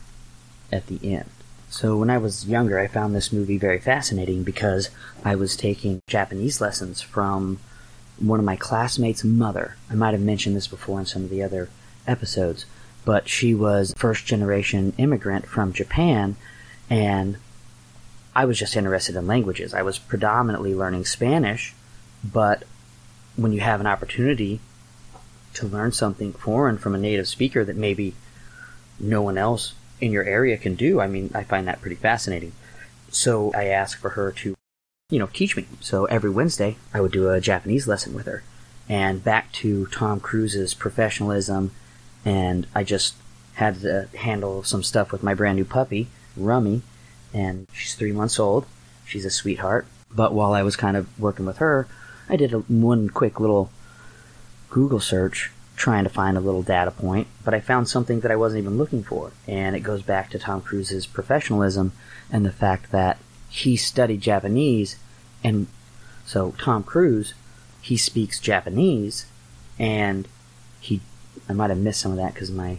at 0.71 0.87
the 0.87 1.01
end. 1.03 1.29
So 1.69 1.97
when 1.97 2.09
I 2.09 2.19
was 2.19 2.47
younger, 2.47 2.79
I 2.79 2.87
found 2.87 3.15
this 3.15 3.33
movie 3.33 3.59
very 3.59 3.81
fascinating 3.81 4.45
because 4.45 4.91
I 5.25 5.35
was 5.35 5.57
taking 5.57 6.01
Japanese 6.07 6.61
lessons 6.61 7.01
from 7.01 7.59
one 8.19 8.39
of 8.39 8.45
my 8.45 8.57
classmates' 8.57 9.25
mother. 9.25 9.77
I 9.91 9.95
might 9.95 10.13
have 10.13 10.21
mentioned 10.21 10.55
this 10.55 10.69
before 10.69 11.01
in 11.01 11.07
some 11.07 11.25
of 11.25 11.31
the 11.31 11.43
other 11.43 11.69
episodes, 12.07 12.65
but 13.05 13.29
she 13.29 13.55
was 13.55 13.93
first 13.97 14.25
generation 14.25 14.93
immigrant 14.99 15.47
from 15.47 15.73
Japan 15.73 16.37
and 16.89 17.39
I 18.37 18.45
was 18.45 18.59
just 18.59 18.77
interested 18.77 19.17
in 19.17 19.27
languages. 19.27 19.75
I 19.75 19.83
was 19.83 19.99
predominantly 19.99 20.75
learning 20.75 21.07
Spanish, 21.07 21.75
but 22.23 22.65
when 23.37 23.53
you 23.53 23.61
have 23.61 23.81
an 23.81 23.87
opportunity 23.87 24.61
to 25.55 25.67
learn 25.67 25.93
something 25.93 26.33
foreign 26.33 26.79
from 26.79 26.95
a 26.95 26.99
native 26.99 27.29
speaker 27.29 27.65
that 27.65 27.77
maybe 27.77 28.15
no 28.99 29.23
one 29.23 29.39
else 29.39 29.75
in 30.01 30.13
your 30.13 30.25
area 30.25 30.57
can 30.57 30.75
do, 30.75 31.01
I 31.01 31.07
mean, 31.07 31.31
I 31.35 31.45
find 31.45 31.67
that 31.69 31.81
pretty 31.81 31.97
fascinating. 31.97 32.53
So 33.11 33.53
I 33.55 33.67
asked 33.67 33.97
for 33.97 34.11
her 34.11 34.33
to, 34.33 34.55
you 35.11 35.19
know, 35.19 35.29
teach 35.33 35.57
me. 35.57 35.67
So 35.81 36.07
every 36.07 36.31
Wednesday, 36.31 36.77
I 36.93 37.01
would 37.01 37.13
do 37.13 37.31
a 37.31 37.41
Japanese 37.41 37.87
lesson 37.87 38.15
with 38.15 38.27
her. 38.27 38.43
And 38.89 39.23
back 39.23 39.53
to 39.53 39.87
Tom 39.87 40.21
Cruise's 40.21 40.75
professionalism, 40.75 41.71
and 42.25 42.67
I 42.75 42.85
just 42.85 43.15
had 43.55 43.81
to 43.83 44.09
handle 44.17 44.63
some 44.63 44.83
stuff 44.83 45.13
with 45.13 45.23
my 45.23 45.35
brand 45.35 45.57
new 45.57 45.65
puppy, 45.65 46.09
Rummy, 46.37 46.83
and 47.33 47.67
she's 47.73 47.95
three 47.95 48.13
months 48.13 48.39
old. 48.39 48.67
She's 49.07 49.25
a 49.25 49.31
sweetheart. 49.31 49.87
But 50.15 50.35
while 50.35 50.53
I 50.53 50.63
was 50.63 50.77
kind 50.77 50.97
of 50.97 51.07
working 51.19 51.47
with 51.47 51.59
her, 51.59 51.87
I 52.33 52.37
did 52.37 52.55
a, 52.55 52.61
one 52.61 53.11
quick 53.11 53.39
little 53.39 53.71
Google 54.71 55.01
search 55.01 55.51
trying 55.77 56.05
to 56.05 56.11
find 56.11 56.39
a 56.39 56.41
little 56.41 56.63
data 56.63 56.91
point, 56.91 57.27
but 57.45 57.53
I 57.53 57.61
found 57.61 57.89
something 57.89 58.21
that 58.21 58.31
I 58.31 58.37
wasn't 58.37 58.63
even 58.63 58.79
looking 58.79 59.03
for. 59.03 59.33
And 59.47 59.77
it 59.77 59.81
goes 59.81 60.01
back 60.01 60.31
to 60.31 60.39
Tom 60.39 60.63
Cruise's 60.63 61.07
professionalism 61.07 61.93
and 62.31 62.47
the 62.47 62.53
fact 62.53 62.91
that 62.91 63.19
he 63.51 63.77
studied 63.77 64.23
Japanese. 64.23 64.97
And 65.45 65.67
so, 66.25 66.55
Tom 66.59 66.85
Cruise, 66.85 67.35
he 67.83 67.99
speaks 67.99 68.41
Japanese, 68.41 69.27
and 69.79 70.27
he, 70.81 71.03
I 71.51 71.53
might 71.53 71.69
have 71.69 71.79
missed 71.79 72.01
some 72.01 72.13
of 72.13 72.19
that 72.19 72.33
because 72.33 72.51
my 72.51 72.79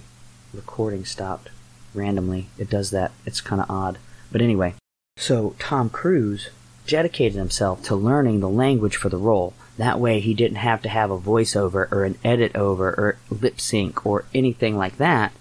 recording 0.51 1.05
stopped 1.05 1.49
randomly. 1.93 2.47
It 2.57 2.71
does 2.71 2.89
that. 2.89 3.11
It's 3.23 3.41
kind 3.41 3.61
of 3.61 3.69
odd. 3.69 3.99
But 4.31 4.41
anyway, 4.41 4.73
so 5.17 5.55
Tom 5.59 5.91
Cruise 5.91 6.49
dedicated 6.87 7.37
himself 7.37 7.83
to 7.83 7.95
learning 7.95 8.39
the 8.39 8.49
language 8.49 8.95
for 8.95 9.09
the 9.09 9.17
role. 9.17 9.53
That 9.77 9.99
way 9.99 10.19
he 10.19 10.33
didn't 10.33 10.57
have 10.57 10.81
to 10.83 10.89
have 10.89 11.09
a 11.09 11.17
voiceover 11.17 11.91
or 11.91 12.03
an 12.03 12.17
edit 12.23 12.55
over 12.55 12.89
or 12.89 13.17
lip 13.29 13.59
sync 13.59 14.05
or 14.05 14.25
anything 14.33 14.77
like 14.77 14.97
that. 14.97 15.33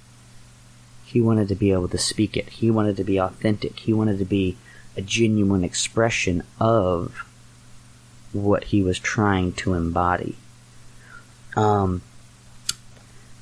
He 1.04 1.20
wanted 1.20 1.48
to 1.48 1.54
be 1.54 1.72
able 1.72 1.88
to 1.88 1.98
speak 1.98 2.36
it. 2.36 2.48
He 2.48 2.70
wanted 2.70 2.96
to 2.96 3.04
be 3.04 3.18
authentic. 3.18 3.80
He 3.80 3.92
wanted 3.92 4.18
to 4.18 4.24
be 4.24 4.56
a 4.96 5.02
genuine 5.02 5.64
expression 5.64 6.42
of 6.58 7.26
what 8.32 8.64
he 8.64 8.82
was 8.82 8.98
trying 8.98 9.52
to 9.52 9.74
embody. 9.74 10.36
Um, 11.54 12.00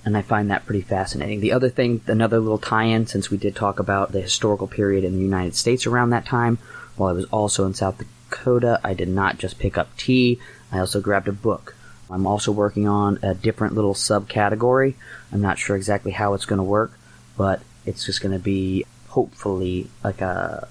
and 0.04 0.16
I 0.16 0.22
find 0.22 0.50
that 0.50 0.66
pretty 0.66 0.80
fascinating. 0.80 1.40
The 1.40 1.52
other 1.52 1.68
thing, 1.68 2.00
another 2.06 2.40
little 2.40 2.58
tie-in, 2.58 3.06
since 3.06 3.30
we 3.30 3.36
did 3.36 3.54
talk 3.54 3.78
about 3.78 4.12
the 4.12 4.20
historical 4.20 4.66
period 4.66 5.04
in 5.04 5.12
the 5.12 5.22
United 5.22 5.54
States 5.54 5.86
around 5.86 6.10
that 6.10 6.26
time, 6.26 6.58
while 7.00 7.08
I 7.08 7.14
was 7.14 7.24
also 7.26 7.64
in 7.64 7.72
South 7.72 7.96
Dakota, 7.96 8.78
I 8.84 8.92
did 8.92 9.08
not 9.08 9.38
just 9.38 9.58
pick 9.58 9.78
up 9.78 9.96
tea, 9.96 10.38
I 10.70 10.78
also 10.78 11.00
grabbed 11.00 11.28
a 11.28 11.32
book. 11.32 11.74
I'm 12.10 12.26
also 12.26 12.52
working 12.52 12.86
on 12.86 13.18
a 13.22 13.34
different 13.34 13.74
little 13.74 13.94
subcategory. 13.94 14.96
I'm 15.32 15.40
not 15.40 15.58
sure 15.58 15.76
exactly 15.76 16.12
how 16.12 16.34
it's 16.34 16.44
going 16.44 16.58
to 16.58 16.62
work, 16.62 16.92
but 17.38 17.62
it's 17.86 18.04
just 18.04 18.20
going 18.20 18.36
to 18.36 18.38
be 18.38 18.84
hopefully 19.08 19.88
like 20.04 20.20
a, 20.20 20.68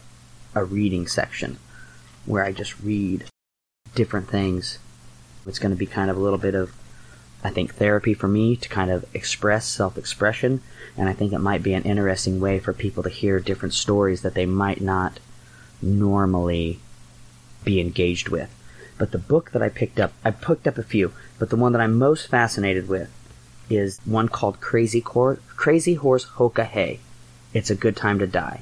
a 0.54 0.63
reading 0.63 1.08
section 1.08 1.58
where 2.28 2.44
I 2.44 2.52
just 2.52 2.80
read 2.80 3.26
different 3.96 4.30
things. 4.30 4.78
It's 5.48 5.58
going 5.58 5.72
to 5.72 5.78
be 5.78 5.88
kind 5.88 6.12
of 6.12 6.18
a 6.18 6.20
little 6.20 6.38
bit 6.38 6.54
of 6.54 6.72
I 7.44 7.50
think 7.50 7.74
therapy 7.74 8.13
for 8.13 8.28
me 8.28 8.56
to 8.58 8.70
kind 8.70 8.92
of 8.92 9.06
express 9.15 9.65
self 9.65 9.98
expression, 9.98 10.62
and 10.96 11.10
I 11.10 11.13
think 11.13 11.34
it 11.34 11.39
might 11.39 11.63
be 11.63 11.74
an 11.74 11.84
interesting 11.84 12.39
way 12.39 12.60
for 12.60 12.74
people 12.74 13.02
to 13.04 13.10
hear 13.10 13.39
different 13.39 13.74
stories 13.74 14.22
that 14.22 14.36
they 14.36 14.46
might 14.46 14.82
not 14.82 15.20
normally 15.82 16.80
be 17.63 17.80
engaged 17.80 18.30
with. 18.30 18.50
But 18.98 19.12
the 19.12 19.18
book 19.18 19.52
that 19.52 19.62
I 19.62 19.70
picked 19.70 20.00
up, 20.00 20.13
I 20.26 20.32
picked 20.32 20.68
up 20.68 20.78
a 20.78 20.84
few, 20.84 21.13
but 21.38 21.50
the 21.50 21.56
one 21.56 21.72
that 21.72 21.82
I'm 21.82 21.98
most 21.98 22.28
fascinated 22.28 22.88
with 22.88 23.10
is 23.70 24.00
one 24.06 24.28
called 24.28 24.60
Crazy, 24.60 25.02
Cor- 25.02 25.39
Crazy 25.56 25.96
Horse 25.96 26.26
Hoka 26.26 26.65
Hey. 26.65 27.00
It's 27.54 27.70
a 27.70 27.76
Good 27.76 27.96
Time 27.96 28.20
to 28.20 28.28
Die. 28.28 28.62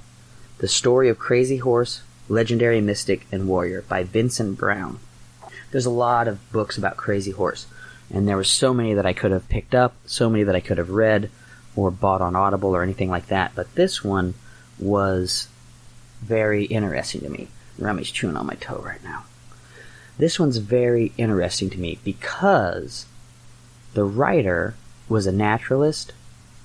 The 0.59 0.67
Story 0.67 1.09
of 1.09 1.19
Crazy 1.19 1.57
Horse, 1.57 2.01
Legendary 2.29 2.81
Mystic 2.81 3.25
and 3.31 3.47
Warrior 3.47 3.83
by 3.83 4.03
Vinson 4.03 4.53
Brown. 4.53 4.99
There's 5.71 5.85
a 5.85 5.91
lot 5.91 6.27
of 6.27 6.51
books 6.51 6.77
about 6.77 6.97
Crazy 6.97 7.31
Horse 7.31 7.67
and 8.13 8.27
there 8.27 8.37
were 8.37 8.43
so 8.43 8.73
many 8.73 8.93
that 8.93 9.05
I 9.05 9.13
could 9.13 9.31
have 9.31 9.49
picked 9.49 9.75
up, 9.75 9.93
so 10.05 10.29
many 10.29 10.43
that 10.43 10.55
I 10.55 10.59
could 10.59 10.77
have 10.77 10.89
read 10.89 11.29
or 11.75 11.91
bought 11.91 12.21
on 12.21 12.35
Audible 12.35 12.75
or 12.75 12.83
anything 12.83 13.09
like 13.09 13.27
that. 13.27 13.51
But 13.53 13.75
this 13.75 14.03
one 14.03 14.33
was 14.79 15.47
very 16.21 16.65
interesting 16.65 17.21
to 17.21 17.29
me. 17.29 17.47
Rummy's 17.77 18.11
chewing 18.11 18.37
on 18.37 18.47
my 18.47 18.55
toe 18.55 18.81
right 18.83 19.03
now. 19.03 19.25
This 20.17 20.39
one's 20.39 20.57
very 20.57 21.13
interesting 21.17 21.69
to 21.69 21.77
me 21.77 21.99
because 22.03 23.05
the 23.93 24.03
writer 24.03 24.75
was 25.07 25.27
a 25.27 25.31
naturalist 25.31 26.13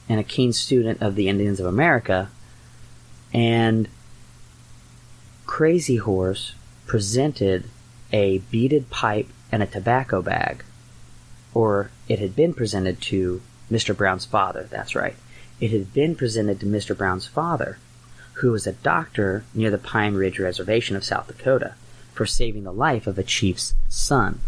and 0.09 0.19
a 0.19 0.25
keen 0.25 0.53
student 0.53 1.01
of 1.03 1.15
the 1.15 1.29
Indians 1.29 1.61
of 1.61 1.67
America, 1.67 2.31
and 3.33 3.88
Crazy 5.47 5.97
Horse 5.97 6.55
presented 6.87 7.65
a 8.12 8.38
beaded 8.38 8.91
pipe 8.91 9.29
and 9.51 9.62
a 9.62 9.67
tobacco 9.67 10.23
bag 10.23 10.65
or 11.55 11.91
it 12.09 12.19
had 12.19 12.35
been 12.35 12.55
presented 12.55 13.01
to 13.01 13.43
Mr. 13.71 13.97
Brown's 13.97 14.25
father, 14.25 14.69
that's 14.71 14.95
right. 14.95 15.17
It 15.61 15.71
had 15.71 15.93
been 15.93 16.15
presented 16.15 16.61
to 16.61 16.67
Mr. 16.67 16.97
Brown's 16.97 17.27
father, 17.27 17.79
who 18.35 18.53
was 18.53 18.66
a 18.66 18.73
doctor 18.73 19.45
near 19.55 19.71
the 19.71 19.79
Pine 19.79 20.14
Ridge 20.14 20.38
Reservation 20.38 20.97
of 20.97 21.05
South 21.05 21.29
Dakota, 21.29 21.75
for 22.12 22.27
saving 22.27 22.64
the 22.64 22.73
life 22.73 23.07
of 23.07 23.18
a 23.18 23.23
chief's 23.23 23.75
son. 23.88 24.40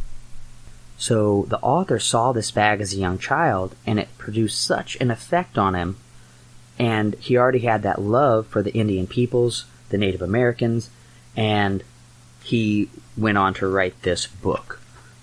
So 0.97 1.47
the 1.49 1.59
author 1.61 1.99
saw 1.99 2.33
this 2.33 2.51
bag 2.51 2.81
as 2.81 2.93
a 2.93 2.99
young 2.99 3.19
child, 3.19 3.75
and 3.87 3.99
it 3.99 4.17
produced 4.19 4.63
such 4.63 4.97
an 4.97 5.11
effect 5.11 5.59
on 5.59 5.75
him. 5.75 5.97
And 6.79 7.15
he 7.17 7.37
already 7.37 7.61
had 7.61 7.83
that 7.83 8.01
love 8.01 8.47
for 8.47 8.63
the 8.63 8.75
Indian 8.75 9.07
peoples, 9.07 9.65
the 9.91 9.99
Native 9.99 10.23
Americans, 10.23 10.91
and 11.37 11.83
he 12.43 12.91
went 13.17 13.39
on 13.39 13.55
to 13.55 13.67
write 13.67 14.03
this 14.03 14.27
book 14.27 14.81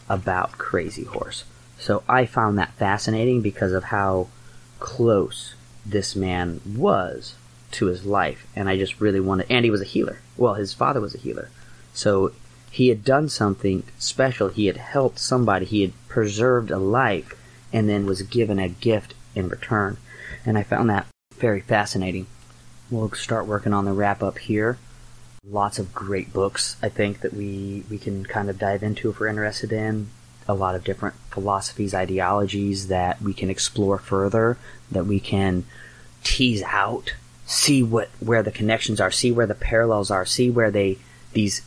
about 0.10 0.58
Crazy 0.58 1.04
Horse. 1.04 1.44
So 1.78 2.04
I 2.08 2.26
found 2.26 2.58
that 2.58 2.74
fascinating 2.74 3.42
because 3.42 3.72
of 3.74 3.86
how 3.86 4.28
close 4.80 5.56
this 5.86 6.16
man 6.16 6.62
was 6.66 7.36
to 7.74 7.88
his 7.88 8.06
life. 8.06 8.46
And 8.56 8.70
I 8.70 8.78
just 8.78 9.00
really 9.00 9.20
wanted, 9.20 9.48
and 9.50 9.66
he 9.66 9.72
was 9.72 9.82
a 9.82 9.86
healer. 9.86 10.20
Well, 10.38 10.56
his 10.56 10.74
father 10.74 11.02
was 11.02 11.16
a 11.16 11.20
healer. 11.20 11.50
So 11.94 12.32
he 12.70 12.88
had 12.88 13.04
done 13.04 13.30
something 13.30 13.84
special. 14.00 14.50
He 14.50 14.68
had 14.68 14.78
helped 14.78 15.20
somebody. 15.20 15.66
He 15.66 15.82
had 15.82 15.94
preserved 16.08 16.72
a 16.72 16.78
life 16.78 17.36
and 17.74 17.90
then 17.90 18.06
was 18.06 18.22
given 18.22 18.60
a 18.60 18.70
gift 18.70 19.14
in 19.36 19.50
return. 19.50 19.98
And 20.46 20.58
I 20.58 20.64
found 20.64 20.90
that 20.90 21.08
very 21.36 21.62
fascinating. 21.62 22.28
We'll 22.90 23.12
start 23.12 23.48
working 23.48 23.74
on 23.74 23.86
the 23.86 23.94
wrap 23.94 24.22
up 24.24 24.38
here. 24.38 24.78
Lots 25.48 25.80
of 25.80 25.94
great 25.94 26.32
books, 26.32 26.76
I 26.82 26.90
think, 26.90 27.22
that 27.22 27.34
we, 27.34 27.84
we 27.90 27.98
can 27.98 28.26
kind 28.26 28.50
of 28.50 28.60
dive 28.60 28.84
into 28.84 29.10
if 29.10 29.20
we're 29.20 29.28
interested 29.28 29.72
in 29.72 30.10
a 30.48 30.54
lot 30.54 30.76
of 30.76 30.84
different 30.84 31.16
philosophies, 31.30 31.94
ideologies 31.94 32.88
that 32.88 33.22
we 33.22 33.34
can 33.34 33.50
explore 33.50 33.98
further, 33.98 34.58
that 34.92 35.06
we 35.06 35.20
can 35.20 35.66
tease 36.24 36.64
out, 36.64 37.16
see 37.52 37.84
what 37.84 38.08
where 38.22 38.42
the 38.42 38.52
connections 38.52 39.02
are, 39.02 39.12
see 39.12 39.30
where 39.32 39.46
the 39.46 39.54
parallels 39.54 40.10
are, 40.10 40.26
see 40.26 40.50
where 40.50 40.72
they 40.72 40.98
these 41.34 41.62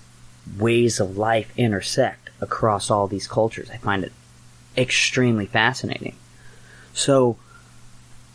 ways 0.58 0.98
of 0.98 1.18
life 1.18 1.52
intersect 1.58 2.30
across 2.40 2.90
all 2.90 3.06
these 3.06 3.28
cultures. 3.28 3.70
I 3.70 3.76
find 3.76 4.02
it 4.02 4.12
extremely 4.76 5.44
fascinating. 5.44 6.16
So, 6.94 7.36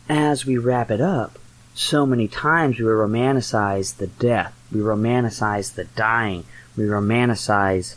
as 0.08 0.46
we 0.46 0.58
wrap 0.58 0.92
it 0.92 1.00
up, 1.00 1.38
so 1.74 2.06
many 2.06 2.28
times 2.28 2.78
we 2.78 2.84
romanticize 2.84 3.96
the 3.96 4.06
death, 4.06 4.54
we 4.70 4.80
romanticize 4.80 5.74
the 5.74 5.84
dying, 5.84 6.44
we 6.76 6.84
romanticize 6.84 7.96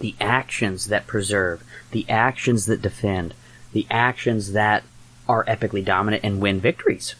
the 0.00 0.16
actions 0.20 0.86
that 0.86 1.06
preserve, 1.06 1.62
the 1.92 2.06
actions 2.08 2.66
that 2.66 2.82
defend, 2.82 3.34
the 3.72 3.86
actions 3.88 4.52
that 4.52 4.82
are 5.28 5.44
epically 5.44 5.84
dominant 5.84 6.24
and 6.24 6.40
win 6.40 6.60
victories. 6.60 7.14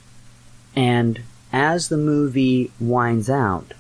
And 0.74 1.20
as 1.52 1.88
the 1.88 1.96
movie 1.96 2.70
winds 2.80 3.28
out, 3.28 3.74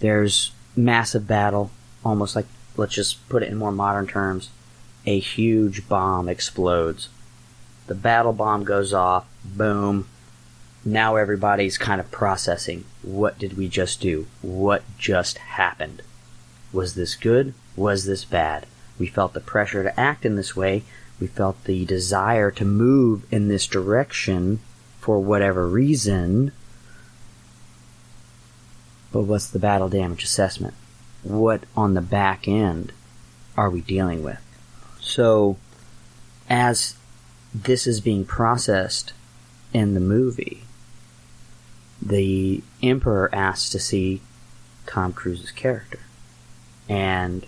there's 0.00 0.52
massive 0.76 1.26
battle, 1.26 1.70
almost 2.04 2.36
like, 2.36 2.46
let's 2.76 2.94
just 2.94 3.28
put 3.28 3.42
it 3.42 3.50
in 3.50 3.56
more 3.56 3.72
modern 3.72 4.06
terms, 4.06 4.50
a 5.06 5.18
huge 5.18 5.88
bomb 5.88 6.28
explodes. 6.28 7.08
The 7.86 7.94
battle 7.94 8.32
bomb 8.32 8.64
goes 8.64 8.92
off, 8.92 9.26
boom. 9.44 10.08
Now 10.84 11.16
everybody's 11.16 11.78
kind 11.78 12.00
of 12.00 12.10
processing. 12.10 12.84
What 13.02 13.38
did 13.38 13.56
we 13.56 13.68
just 13.68 14.00
do? 14.00 14.26
What 14.42 14.82
just 14.98 15.38
happened? 15.38 16.02
Was 16.72 16.94
this 16.94 17.14
good? 17.14 17.54
Was 17.76 18.04
this 18.04 18.24
bad? 18.24 18.66
We 18.98 19.06
felt 19.06 19.32
the 19.32 19.40
pressure 19.40 19.82
to 19.82 19.98
act 19.98 20.24
in 20.24 20.36
this 20.36 20.54
way. 20.54 20.82
We 21.20 21.26
felt 21.26 21.64
the 21.64 21.84
desire 21.84 22.50
to 22.52 22.64
move 22.64 23.24
in 23.32 23.48
this 23.48 23.66
direction 23.66 24.60
for 25.00 25.18
whatever 25.20 25.68
reason. 25.68 26.52
But 29.14 29.26
what's 29.26 29.46
the 29.46 29.60
battle 29.60 29.88
damage 29.88 30.24
assessment? 30.24 30.74
What 31.22 31.62
on 31.76 31.94
the 31.94 32.00
back 32.00 32.48
end 32.48 32.90
are 33.56 33.70
we 33.70 33.80
dealing 33.80 34.24
with? 34.24 34.40
So, 35.00 35.56
as 36.50 36.96
this 37.54 37.86
is 37.86 38.00
being 38.00 38.24
processed 38.24 39.12
in 39.72 39.94
the 39.94 40.00
movie, 40.00 40.64
the 42.02 42.64
Emperor 42.82 43.32
asks 43.32 43.70
to 43.70 43.78
see 43.78 44.20
Tom 44.84 45.12
Cruise's 45.12 45.52
character. 45.52 46.00
And 46.88 47.46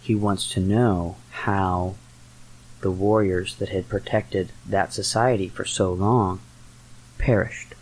he 0.00 0.14
wants 0.14 0.50
to 0.54 0.60
know 0.60 1.16
how 1.30 1.96
the 2.80 2.90
warriors 2.90 3.56
that 3.56 3.68
had 3.68 3.90
protected 3.90 4.50
that 4.66 4.94
society 4.94 5.50
for 5.50 5.66
so 5.66 5.92
long 5.92 6.40
perished, 7.18 7.74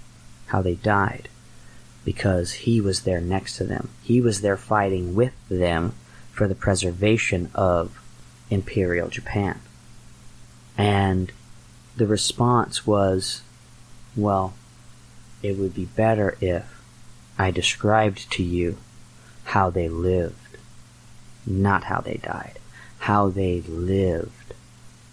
how 0.46 0.62
they 0.62 0.74
died, 0.74 1.28
because 2.04 2.52
he 2.52 2.80
was 2.80 3.02
there 3.02 3.20
next 3.20 3.56
to 3.56 3.64
them. 3.64 3.90
He 4.02 4.20
was 4.20 4.40
there 4.40 4.56
fighting 4.56 5.14
with 5.14 5.34
them 5.48 5.94
for 6.32 6.48
the 6.48 6.54
preservation 6.54 7.50
of 7.54 8.00
Imperial 8.48 9.08
Japan. 9.08 9.60
And 10.76 11.32
the 11.96 12.06
response 12.06 12.86
was, 12.86 13.42
well, 14.16 14.54
it 15.42 15.58
would 15.58 15.74
be 15.74 15.84
better 15.84 16.36
if 16.40 16.82
I 17.38 17.50
described 17.50 18.30
to 18.32 18.42
you 18.42 18.78
how 19.44 19.70
they 19.70 19.88
lived, 19.88 20.58
not 21.46 21.84
how 21.84 22.00
they 22.00 22.16
died, 22.16 22.58
how 23.00 23.28
they 23.28 23.60
lived, 23.62 24.54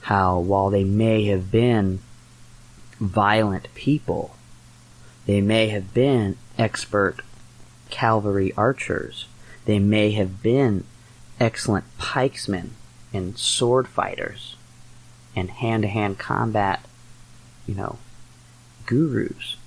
how 0.01 0.39
while 0.39 0.69
they 0.69 0.83
may 0.83 1.25
have 1.25 1.51
been 1.51 1.99
violent 2.99 3.73
people, 3.75 4.35
they 5.25 5.41
may 5.41 5.67
have 5.69 5.93
been 5.93 6.37
expert 6.57 7.21
cavalry 7.89 8.53
archers, 8.57 9.25
they 9.65 9.79
may 9.79 10.11
have 10.11 10.41
been 10.41 10.83
excellent 11.39 11.85
pikesmen 11.97 12.69
and 13.13 13.37
sword 13.37 13.87
fighters 13.87 14.55
and 15.35 15.49
hand 15.49 15.83
to 15.83 15.89
hand 15.89 16.17
combat, 16.17 16.83
you 17.67 17.75
know, 17.75 17.97
gurus. 18.85 19.57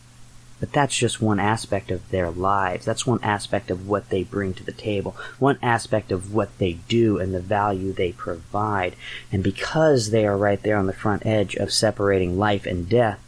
But 0.59 0.72
that's 0.72 0.96
just 0.96 1.22
one 1.22 1.40
aspect 1.40 1.90
of 1.90 2.11
their 2.11 2.31
lives. 2.31 2.85
That's 2.85 3.07
one 3.07 3.20
aspect 3.22 3.70
of 3.70 3.88
what 3.88 4.11
they 4.11 4.22
bring 4.22 4.53
to 4.55 4.64
the 4.64 4.72
table. 4.72 5.16
One 5.38 5.59
aspect 5.62 6.12
of 6.12 6.35
what 6.35 6.59
they 6.59 6.74
do 6.87 7.18
and 7.18 7.33
the 7.33 7.40
value 7.40 7.92
they 7.92 8.12
provide. 8.12 8.94
And 9.33 9.42
because 9.42 10.11
they 10.11 10.26
are 10.26 10.37
right 10.37 10.62
there 10.62 10.76
on 10.76 10.87
the 10.87 10.92
front 10.92 11.24
edge 11.24 11.55
of 11.55 11.72
separating 11.72 12.38
life 12.38 12.66
and 12.66 12.87
death, 12.87 13.20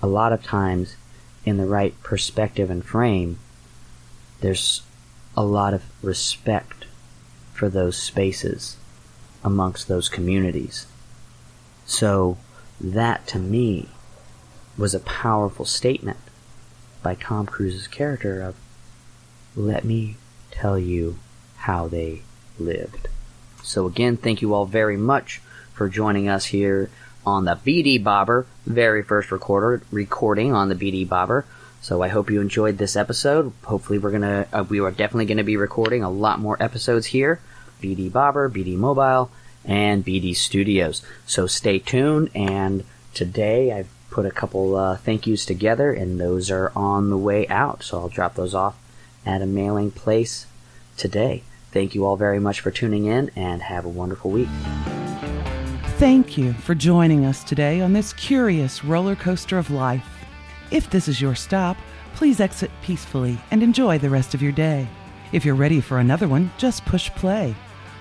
a 0.00 0.06
lot 0.06 0.32
of 0.32 0.42
times 0.42 0.96
in 1.48 1.56
the 1.56 1.66
right 1.66 2.00
perspective 2.02 2.70
and 2.70 2.84
frame, 2.84 3.38
there's 4.40 4.82
a 5.36 5.42
lot 5.42 5.74
of 5.74 5.82
respect 6.02 6.84
for 7.52 7.68
those 7.68 7.96
spaces 7.96 8.76
amongst 9.42 9.88
those 9.88 10.08
communities. 10.08 10.86
So 11.86 12.38
that 12.80 13.26
to 13.28 13.38
me 13.38 13.88
was 14.76 14.94
a 14.94 15.00
powerful 15.00 15.64
statement 15.64 16.18
by 17.02 17.14
Tom 17.14 17.46
Cruise's 17.46 17.88
character 17.88 18.42
of 18.42 18.54
let 19.56 19.84
me 19.84 20.16
tell 20.50 20.78
you 20.78 21.18
how 21.56 21.88
they 21.88 22.22
lived. 22.58 23.08
So 23.62 23.86
again, 23.86 24.16
thank 24.16 24.42
you 24.42 24.54
all 24.54 24.66
very 24.66 24.96
much 24.96 25.40
for 25.72 25.88
joining 25.88 26.28
us 26.28 26.46
here 26.46 26.90
on 27.26 27.44
the 27.44 27.56
BD 27.56 28.02
Bobber, 28.02 28.46
very 28.66 29.02
first 29.02 29.30
recorder 29.30 29.82
recording 29.90 30.52
on 30.52 30.68
the 30.68 30.74
BD 30.74 31.08
Bobber. 31.08 31.44
So 31.80 32.02
I 32.02 32.08
hope 32.08 32.30
you 32.30 32.40
enjoyed 32.40 32.78
this 32.78 32.96
episode. 32.96 33.52
Hopefully 33.64 33.98
we're 33.98 34.10
gonna, 34.10 34.46
uh, 34.52 34.64
we 34.68 34.80
are 34.80 34.90
definitely 34.90 35.26
gonna 35.26 35.44
be 35.44 35.56
recording 35.56 36.02
a 36.02 36.10
lot 36.10 36.40
more 36.40 36.60
episodes 36.62 37.06
here. 37.06 37.40
BD 37.82 38.10
Bobber, 38.10 38.48
BD 38.48 38.76
Mobile, 38.76 39.30
and 39.64 40.04
BD 40.04 40.34
Studios. 40.34 41.02
So 41.26 41.46
stay 41.46 41.78
tuned 41.78 42.30
and 42.34 42.84
today 43.14 43.72
I've 43.72 43.88
put 44.10 44.26
a 44.26 44.30
couple 44.30 44.76
uh, 44.76 44.96
thank 44.96 45.26
yous 45.26 45.44
together, 45.44 45.92
and 45.92 46.20
those 46.20 46.50
are 46.50 46.72
on 46.74 47.10
the 47.10 47.16
way 47.16 47.46
out. 47.48 47.82
So 47.82 48.00
I'll 48.00 48.08
drop 48.08 48.34
those 48.34 48.54
off 48.54 48.76
at 49.24 49.42
a 49.42 49.46
mailing 49.46 49.90
place 49.90 50.46
today. 50.96 51.42
Thank 51.70 51.94
you 51.94 52.04
all 52.04 52.16
very 52.16 52.40
much 52.40 52.60
for 52.60 52.70
tuning 52.70 53.04
in, 53.04 53.30
and 53.36 53.62
have 53.62 53.84
a 53.84 53.88
wonderful 53.88 54.30
week. 54.30 54.48
Thank 55.98 56.38
you 56.38 56.52
for 56.52 56.76
joining 56.76 57.24
us 57.24 57.42
today 57.42 57.80
on 57.80 57.92
this 57.92 58.12
curious 58.12 58.84
roller 58.84 59.16
coaster 59.16 59.58
of 59.58 59.72
life. 59.72 60.06
If 60.70 60.88
this 60.88 61.08
is 61.08 61.20
your 61.20 61.34
stop, 61.34 61.76
please 62.14 62.38
exit 62.38 62.70
peacefully 62.82 63.36
and 63.50 63.64
enjoy 63.64 63.98
the 63.98 64.08
rest 64.08 64.32
of 64.32 64.40
your 64.40 64.52
day. 64.52 64.86
If 65.32 65.44
you're 65.44 65.56
ready 65.56 65.80
for 65.80 65.98
another 65.98 66.28
one, 66.28 66.52
just 66.56 66.84
push 66.84 67.10
play. 67.10 67.52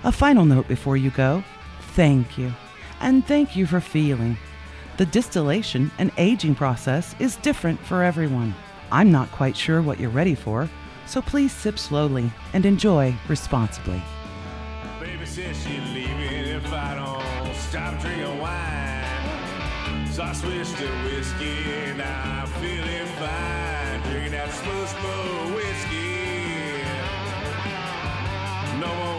A 0.03 0.11
final 0.11 0.45
note 0.45 0.67
before 0.67 0.95
you 0.95 1.09
go 1.09 1.43
thank 1.95 2.37
you. 2.37 2.53
And 3.01 3.25
thank 3.25 3.55
you 3.55 3.65
for 3.65 3.81
feeling. 3.81 4.37
The 4.97 5.07
distillation 5.07 5.89
and 5.97 6.11
aging 6.19 6.53
process 6.53 7.15
is 7.17 7.37
different 7.37 7.79
for 7.79 8.03
everyone. 8.03 8.53
I'm 8.91 9.11
not 9.11 9.31
quite 9.31 9.57
sure 9.57 9.81
what 9.81 9.99
you're 9.99 10.11
ready 10.11 10.35
for, 10.35 10.69
so 11.07 11.19
please 11.19 11.51
sip 11.51 11.79
slowly 11.79 12.31
and 12.53 12.63
enjoy 12.63 13.15
responsibly. 13.27 14.03
Stop 17.69 17.99
drinking 17.99 18.39
wine. 18.39 20.07
So 20.09 20.23
I 20.23 20.31
switched 20.31 20.77
to 20.77 20.87
whiskey 21.03 21.69
and 21.83 22.01
I'm 22.01 22.47
feeling 22.61 23.05
fine. 23.19 24.01
Drinking 24.03 24.31
that 24.31 24.53
smooth, 24.53 24.87
smooth 24.87 25.55
whiskey. 25.57 26.81
No 28.79 28.87
more 28.87 29.16